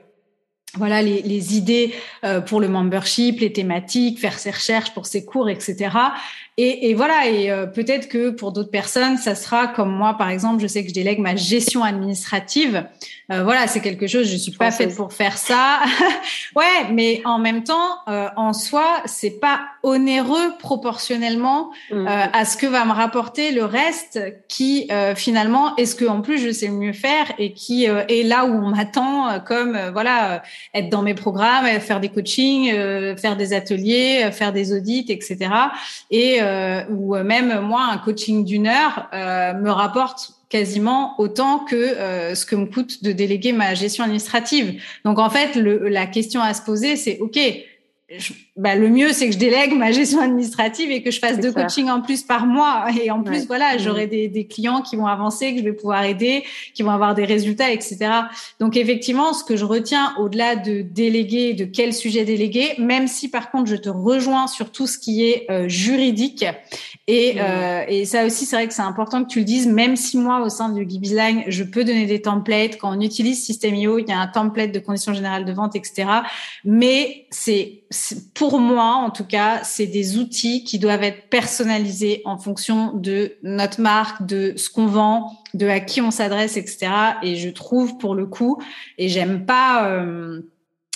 [0.77, 1.95] voilà les, idées
[2.25, 5.91] euh, pour le membership, les thématiques, faire ses recherches pour ses cours, etc.
[6.57, 10.31] Et, et voilà, et euh, peut-être que pour d'autres personnes, ça sera comme moi, par
[10.31, 12.87] exemple, je sais que je délègue ma gestion administrative.
[13.33, 15.81] Euh, voilà, c'est quelque chose, je suis pas faite pour faire ça.
[16.57, 22.07] ouais, mais en même temps, euh, en soi, c'est pas onéreux proportionnellement mmh.
[22.07, 26.39] à ce que va me rapporter le reste, qui finalement est ce que en plus
[26.39, 30.43] je sais mieux faire et qui est là où on m'attend, comme voilà,
[30.73, 32.71] être dans mes programmes, faire des coachings,
[33.17, 35.51] faire des ateliers, faire des audits, etc.
[36.11, 41.75] Et euh, ou même moi, un coaching d'une heure euh, me rapporte quasiment autant que
[41.75, 44.81] euh, ce que me coûte de déléguer ma gestion administrative.
[45.05, 47.39] Donc en fait, la question à se poser, c'est OK,
[48.57, 51.53] bah, le mieux, c'est que je délègue ma gestion administrative et que je fasse deux
[51.53, 52.87] coachings en plus par mois.
[53.03, 56.05] Et en plus, voilà, j'aurai des, des, clients qui vont avancer, que je vais pouvoir
[56.05, 56.45] aider,
[56.75, 57.99] qui vont avoir des résultats, etc.
[58.61, 63.29] Donc, effectivement, ce que je retiens au-delà de déléguer, de quel sujet déléguer, même si
[63.29, 66.45] par contre, je te rejoins sur tout ce qui est euh, juridique.
[67.07, 69.95] Et, euh, et ça aussi, c'est vrai que c'est important que tu le dises, même
[69.95, 71.15] si moi, au sein du Gibi's
[71.49, 72.79] je peux donner des templates.
[72.79, 76.07] Quand on utilise System.io, il y a un template de conditions générales de vente, etc.
[76.65, 77.83] Mais c'est
[78.33, 83.37] pour moi, en tout cas, c'est des outils qui doivent être personnalisés en fonction de
[83.43, 86.91] notre marque, de ce qu'on vend, de à qui on s'adresse, etc.
[87.23, 88.63] Et je trouve, pour le coup,
[88.97, 89.91] et j'aime pas.
[89.91, 90.41] Euh,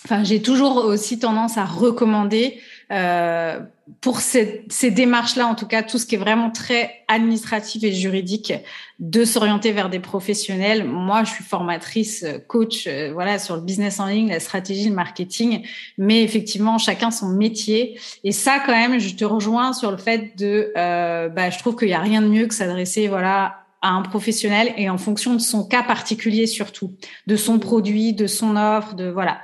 [0.07, 2.59] enfin, j'ai toujours aussi tendance à recommander
[2.91, 3.61] euh,
[4.01, 7.93] pour ces, ces démarches-là, en tout cas, tout ce qui est vraiment très administratif et
[7.93, 8.53] juridique,
[8.99, 10.85] de s'orienter vers des professionnels.
[10.85, 14.95] Moi, je suis formatrice, coach, euh, voilà, sur le business en ligne, la stratégie, le
[14.95, 15.67] marketing,
[15.99, 17.99] mais effectivement, chacun son métier.
[18.25, 21.77] Et ça, quand même, je te rejoins sur le fait de, euh, bah, je trouve
[21.77, 25.35] qu'il y a rien de mieux que s'adresser, voilà, à un professionnel et en fonction
[25.35, 26.95] de son cas particulier surtout,
[27.27, 29.39] de son produit, de son offre, de voilà.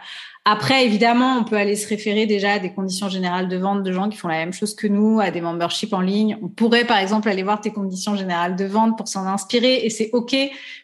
[0.47, 3.93] Après, évidemment, on peut aller se référer déjà à des conditions générales de vente de
[3.93, 6.37] gens qui font la même chose que nous, à des memberships en ligne.
[6.43, 9.89] On pourrait, par exemple, aller voir tes conditions générales de vente pour s'en inspirer et
[9.89, 10.37] c'est OK,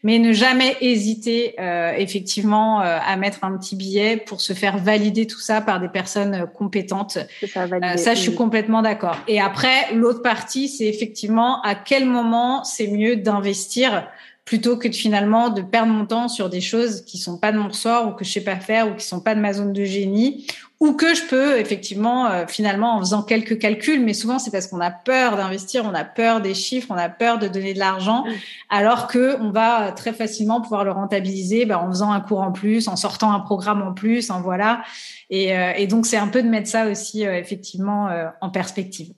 [0.02, 4.78] mais ne jamais hésiter euh, effectivement euh, à mettre un petit billet pour se faire
[4.78, 7.18] valider tout ça par des personnes euh, compétentes.
[7.46, 9.18] Ça, ça, je suis complètement d'accord.
[9.28, 14.06] Et après, l'autre partie, c'est effectivement à quel moment c'est mieux d'investir
[14.51, 17.59] plutôt que de, finalement de perdre mon temps sur des choses qui sont pas de
[17.59, 19.72] mon ressort ou que je sais pas faire ou qui sont pas de ma zone
[19.72, 20.44] de génie
[20.80, 24.66] ou que je peux effectivement euh, finalement en faisant quelques calculs mais souvent c'est parce
[24.66, 27.78] qu'on a peur d'investir on a peur des chiffres on a peur de donner de
[27.78, 28.30] l'argent mm.
[28.70, 32.51] alors que on va très facilement pouvoir le rentabiliser bah, en faisant un cours en
[32.51, 34.82] plus en sortant un programme en plus en voilà.
[35.32, 38.09] Et, euh, et donc c'est un peu de mettre ça aussi euh, effectivement
[38.40, 39.12] en perspective.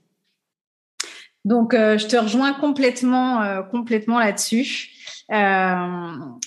[1.46, 4.91] Donc je te rejoins complètement complètement là-dessus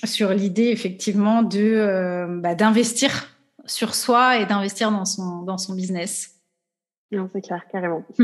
[0.04, 3.30] sur l'idée effectivement de euh, bah, d'investir
[3.66, 6.36] sur soi et d'investir dans son dans son business.
[7.12, 8.04] Non, c'est clair, carrément.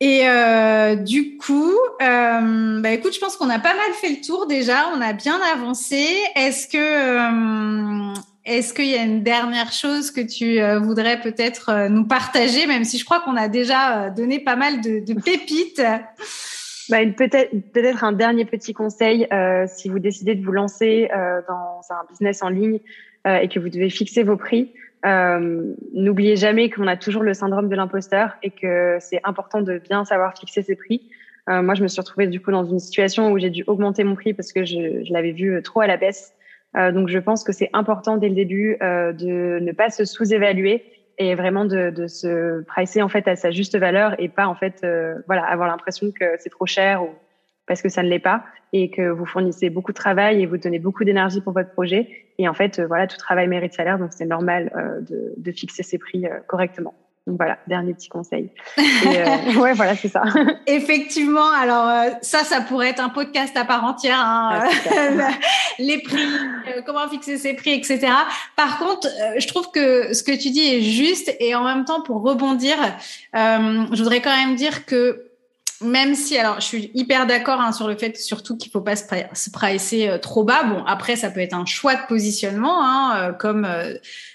[0.00, 4.20] Et euh, du coup, euh, bah écoute, je pense qu'on a pas mal fait le
[4.24, 6.06] tour déjà, on a bien avancé.
[6.36, 12.04] Est-ce que euh, est-ce qu'il y a une dernière chose que tu voudrais peut-être nous
[12.04, 15.82] partager, même si je crois qu'on a déjà donné pas mal de, de pépites?
[16.88, 21.40] Bah, peut-être peut-être un dernier petit conseil euh, si vous décidez de vous lancer euh,
[21.48, 22.80] dans un business en ligne
[23.26, 24.72] euh, et que vous devez fixer vos prix.
[25.04, 29.78] Euh, n'oubliez jamais qu'on a toujours le syndrome de l'imposteur et que c'est important de
[29.78, 31.02] bien savoir fixer ses prix.
[31.48, 34.04] Euh, moi, je me suis retrouvée du coup dans une situation où j'ai dû augmenter
[34.04, 36.32] mon prix parce que je, je l'avais vu trop à la baisse.
[36.74, 40.84] donc, je pense que c'est important dès le début de ne pas se sous-évaluer
[41.18, 44.80] et vraiment de, se pricer en fait à sa juste valeur et pas en fait
[44.84, 47.10] euh, voilà avoir l'impression que c'est trop cher ou
[47.66, 50.56] parce que ça ne l'est pas et que vous fournissez beaucoup de travail et vous
[50.56, 52.08] donnez beaucoup d'énergie pour votre projet
[52.38, 55.52] et en fait euh, voilà tout travail mérite salaire donc c'est normal euh, de, de,
[55.52, 56.94] fixer ses prix correctement.
[57.28, 58.50] Donc voilà, dernier petit conseil.
[59.06, 60.22] Euh, ouais, voilà, c'est ça.
[60.66, 64.18] Effectivement, alors euh, ça, ça pourrait être un podcast à part entière.
[64.18, 65.30] Hein, ah,
[65.78, 68.08] les prix, euh, comment fixer ses prix, etc.
[68.56, 69.08] Par contre,
[69.38, 72.76] je trouve que ce que tu dis est juste et en même temps, pour rebondir,
[73.34, 75.27] je voudrais quand même dire que
[75.80, 78.96] même si, alors, je suis hyper d'accord hein, sur le fait surtout qu'il faut pas
[78.96, 79.04] se,
[79.34, 80.64] se pricer trop bas.
[80.64, 83.66] Bon, après, ça peut être un choix de positionnement, hein, comme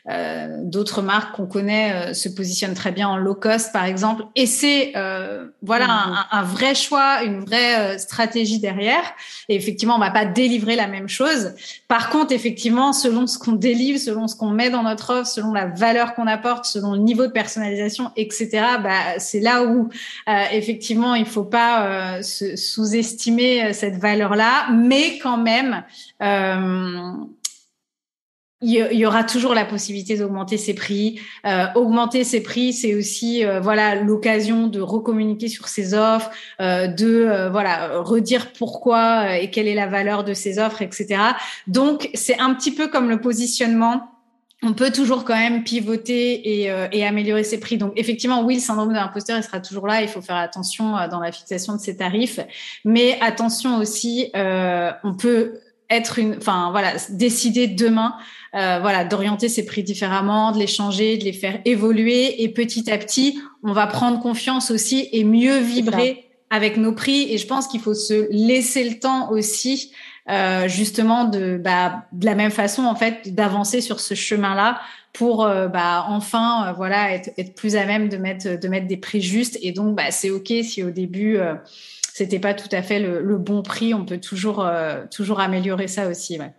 [0.10, 4.26] euh, d'autres marques qu'on connaît euh, se positionnent très bien en low cost, par exemple.
[4.36, 6.26] Et c'est euh, voilà mm-hmm.
[6.32, 9.04] un, un, vrai choix, une vraie stratégie derrière.
[9.48, 11.54] Et effectivement, on va pas délivrer la même chose.
[11.88, 15.54] Par contre, effectivement, selon ce qu'on délivre, selon ce qu'on met dans notre offre, selon
[15.54, 18.50] la valeur qu'on apporte, selon le niveau de personnalisation, etc.
[18.84, 19.89] Bah, c'est là où
[20.52, 25.84] effectivement, il faut pas sous-estimer cette valeur-là, mais quand même
[28.63, 31.19] il y aura toujours la possibilité d'augmenter ses prix.
[31.45, 36.31] Euh, augmenter ses prix, c'est aussi euh, voilà l'occasion de recommuniquer sur ses offres,
[36.61, 40.81] euh, de euh, voilà redire pourquoi euh, et quelle est la valeur de ses offres,
[40.81, 41.21] etc.
[41.67, 44.12] Donc c'est un petit peu comme le positionnement.
[44.64, 47.78] On peut toujours quand même pivoter et, et améliorer ses prix.
[47.78, 50.01] Donc effectivement, oui, le syndrome de l'imposteur, il sera toujours là.
[50.01, 52.39] Il faut faire attention dans la fixation de ses tarifs,
[52.86, 55.59] mais attention aussi, on peut
[55.89, 58.16] être une, enfin voilà, décider demain
[58.55, 62.43] euh, voilà, d'orienter ses prix différemment, de les changer, de les faire évoluer.
[62.43, 67.34] Et petit à petit, on va prendre confiance aussi et mieux vibrer avec nos prix.
[67.34, 69.91] Et je pense qu'il faut se laisser le temps aussi,
[70.30, 74.80] euh, justement, de, bah, de la même façon, en fait, d'avancer sur ce chemin-là
[75.11, 78.88] pour euh, bah, enfin, euh, voilà, être, être, plus à même de mettre, de mettre
[78.88, 79.57] des prix justes.
[79.61, 81.38] Et donc, bah, c'est ok si au début
[82.13, 83.93] c'était pas tout à fait le, le, bon prix.
[83.93, 84.65] On peut toujours,
[85.11, 86.39] toujours améliorer ça aussi.
[86.39, 86.53] Ouais.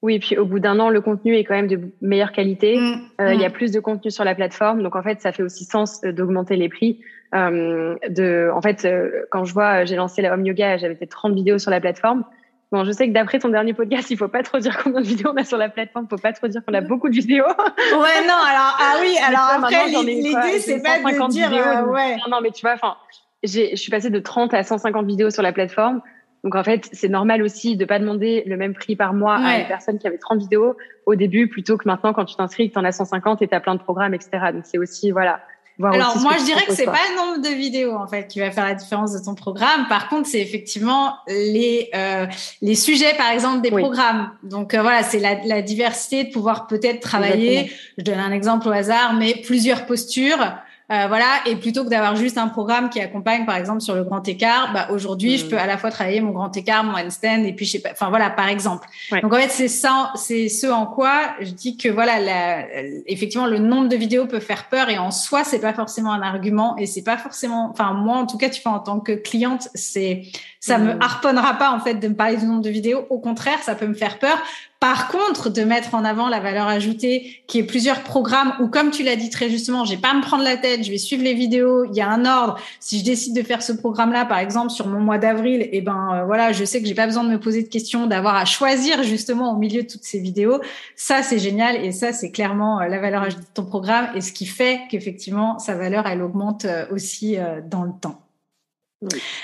[0.00, 2.76] Oui, et puis au bout d'un an, le contenu est quand même de meilleure qualité.
[2.76, 3.52] Mm, euh, il y a mm.
[3.52, 6.68] plus de contenu sur la plateforme, donc en fait, ça fait aussi sens d'augmenter les
[6.68, 7.00] prix.
[7.34, 11.06] Euh, de, en fait, euh, quand je vois, j'ai lancé la home yoga, j'avais fait
[11.06, 12.24] 30 vidéos sur la plateforme.
[12.70, 15.06] Bon, je sais que d'après ton dernier podcast, il faut pas trop dire combien de
[15.06, 17.14] vidéos on a sur la plateforme, il faut pas trop dire qu'on a beaucoup de
[17.14, 17.46] vidéos.
[17.46, 21.50] ouais, non, alors ah oui, alors après l'idée c'est pas de dire
[21.88, 22.16] ouais.
[22.16, 22.96] Non, non, mais tu vois, enfin,
[23.42, 26.02] je suis passée de 30 à 150 vidéos sur la plateforme.
[26.44, 29.58] Donc en fait, c'est normal aussi de pas demander le même prix par mois à
[29.58, 32.74] une personne qui avait 30 vidéos au début plutôt que maintenant quand tu t'inscris, que
[32.74, 34.30] tu en as 150 et tu as plein de programmes, etc.
[34.52, 35.40] Donc c'est aussi, voilà.
[35.78, 38.40] Voir Alors moi, je dirais que c'est pas le nombre de vidéos en fait qui
[38.40, 39.86] va faire la différence de ton programme.
[39.88, 42.26] Par contre, c'est effectivement les euh,
[42.62, 44.30] les sujets, par exemple, des programmes.
[44.42, 47.72] Donc euh, voilà, c'est la, la, diversité de pouvoir peut-être travailler.
[47.96, 50.52] Je donne un exemple au hasard, mais plusieurs postures
[50.90, 54.04] Euh, voilà, et plutôt que d'avoir juste un programme qui accompagne, par exemple, sur le
[54.04, 55.48] grand écart, bah, aujourd'hui, je mm.
[55.50, 57.90] peux à la fois travailler mon grand écart, mon handstand, et puis je sais pas,
[57.92, 58.88] enfin voilà, par exemple.
[59.22, 62.64] Donc en fait, c'est ça, c'est ce en quoi je dis que voilà, la,
[63.06, 66.22] effectivement, le nombre de vidéos peut faire peur, et en soi, c'est pas forcément un
[66.22, 69.12] argument, et c'est pas forcément, enfin moi, en tout cas, tu vois, en tant que
[69.12, 70.22] cliente, c'est
[70.60, 71.02] ça me mm.
[71.02, 73.06] harponnera pas en fait de me parler du nombre de vidéos.
[73.10, 74.38] Au contraire, ça peut me faire peur.
[74.80, 78.92] Par contre, de mettre en avant la valeur ajoutée, qui est plusieurs programmes où, comme
[78.92, 81.24] tu l'as dit très justement, j'ai pas à me prendre la tête, je vais suivre
[81.24, 82.60] les vidéos, il y a un ordre.
[82.78, 85.80] Si je décide de faire ce programme-là, par exemple, sur mon mois d'avril, et eh
[85.80, 88.36] ben euh, voilà, je sais que j'ai pas besoin de me poser de questions, d'avoir
[88.36, 90.60] à choisir justement au milieu de toutes ces vidéos.
[90.94, 94.20] Ça, c'est génial et ça, c'est clairement euh, la valeur ajoutée de ton programme et
[94.20, 97.36] ce qui fait qu'effectivement sa valeur, elle augmente euh, aussi
[97.68, 98.27] dans le temps.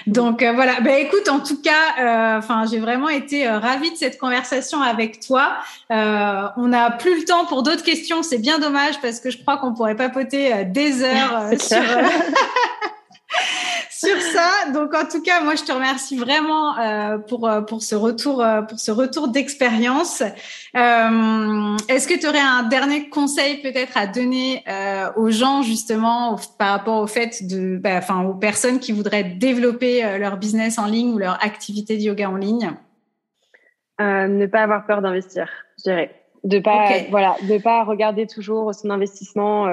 [0.09, 3.93] Donc euh, voilà, ben écoute, en tout cas, euh, enfin j'ai vraiment été euh, ravie
[3.93, 5.59] de cette conversation avec toi.
[5.91, 9.59] on n'a plus le temps pour d'autres questions, c'est bien dommage parce que je crois
[9.59, 11.79] qu'on pourrait papoter des heures sur
[14.05, 14.71] sur ça.
[14.73, 18.43] Donc en tout cas, moi je te remercie vraiment euh, pour euh, pour ce retour
[18.43, 20.23] euh, pour ce retour d'expérience.
[20.75, 24.65] Est-ce que tu aurais un dernier conseil peut-être à donner
[25.17, 30.19] aux gens justement par rapport au fait de bah, enfin aux personnes qui voudraient développer
[30.19, 32.73] leur business en ligne ou leur activité de yoga en ligne?
[34.01, 35.49] Ne pas avoir peur d'investir,
[35.79, 36.15] je dirais.
[36.43, 39.67] De pas voilà, de pas regarder toujours son investissement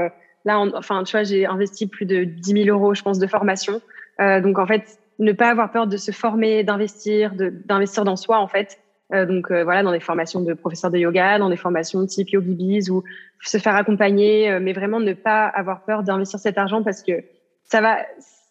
[0.45, 3.81] Là, enfin, tu vois, j'ai investi plus de 10 000 euros, je pense, de formation.
[4.19, 8.39] Euh, donc en fait, ne pas avoir peur de se former, d'investir, d'investir dans soi
[8.39, 8.79] en fait.
[9.13, 12.29] Euh, donc euh, voilà, dans des formations de professeurs de yoga, dans des formations type
[12.29, 13.03] YogiBiz ou
[13.41, 17.23] se faire accompagner, mais vraiment ne pas avoir peur d'investir cet argent parce que
[17.63, 17.97] ça va,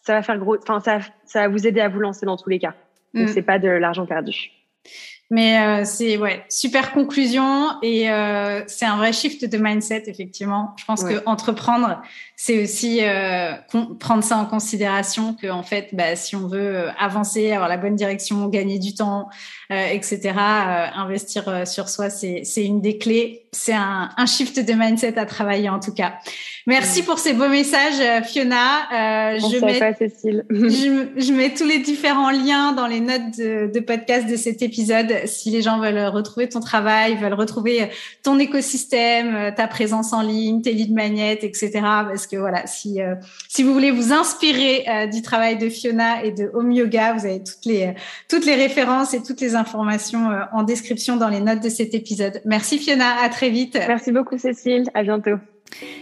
[0.02, 2.50] ça va faire gros, enfin ça, ça va vous aider à vous lancer dans tous
[2.50, 2.74] les cas.
[3.14, 3.28] Donc mm.
[3.28, 4.50] c'est pas de l'argent perdu.
[5.32, 10.74] Mais euh, c'est ouais, super conclusion et euh, c'est un vrai shift de mindset effectivement.
[10.76, 12.02] Je pense que entreprendre,
[12.42, 13.52] c'est aussi euh,
[13.98, 17.76] prendre ça en considération que en fait, bah, si on veut euh, avancer, avoir la
[17.76, 19.28] bonne direction, gagner du temps,
[19.70, 23.44] euh, etc., investir sur soi, c'est c'est une des clés.
[23.52, 26.14] C'est un, un shift de mindset à travailler en tout cas.
[26.66, 29.36] Merci pour ces beaux messages, Fiona.
[29.38, 30.46] je mets, Cécile.
[30.50, 34.62] je, je, mets tous les différents liens dans les notes de, de podcast de cet
[34.62, 37.90] épisode si les gens veulent retrouver ton travail, veulent retrouver
[38.22, 41.70] ton écosystème, ta présence en ligne, tes leads magnets, etc.
[41.82, 43.14] Parce que voilà, si euh,
[43.48, 47.26] si vous voulez vous inspirer euh, du travail de Fiona et de Home Yoga, vous
[47.26, 47.94] avez toutes les
[48.28, 51.94] toutes les références et toutes les informations euh, en description dans les notes de cet
[51.94, 52.40] épisode.
[52.44, 53.78] Merci Fiona, à très vite.
[53.88, 55.36] Merci beaucoup Cécile, à bientôt.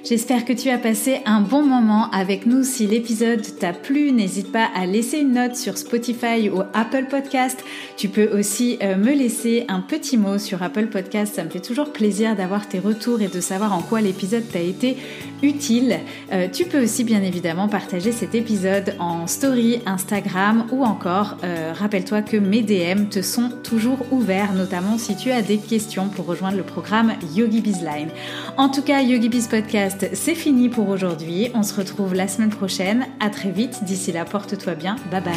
[0.04, 2.62] J'espère que tu as passé un bon moment avec nous.
[2.62, 7.62] Si l'épisode t'a plu, n'hésite pas à laisser une note sur Spotify ou Apple Podcast.
[7.96, 11.34] Tu peux aussi euh, me laisser un petit mot sur Apple Podcast.
[11.34, 14.60] Ça me fait toujours plaisir d'avoir tes retours et de savoir en quoi l'épisode t'a
[14.60, 14.96] été
[15.42, 15.98] utile.
[16.32, 21.72] Euh, tu peux aussi bien évidemment partager cet épisode en story Instagram ou encore euh,
[21.74, 26.26] rappelle-toi que mes DM te sont toujours ouverts, notamment si tu as des questions pour
[26.26, 28.08] rejoindre le programme Yogi Bizline.
[28.56, 31.50] En tout cas, Yogi Biz Podcast, c'est fini pour aujourd'hui.
[31.52, 33.06] On se retrouve la semaine prochaine.
[33.18, 33.82] À très vite.
[33.82, 34.94] D'ici là, porte-toi bien.
[35.10, 35.34] Bye bye.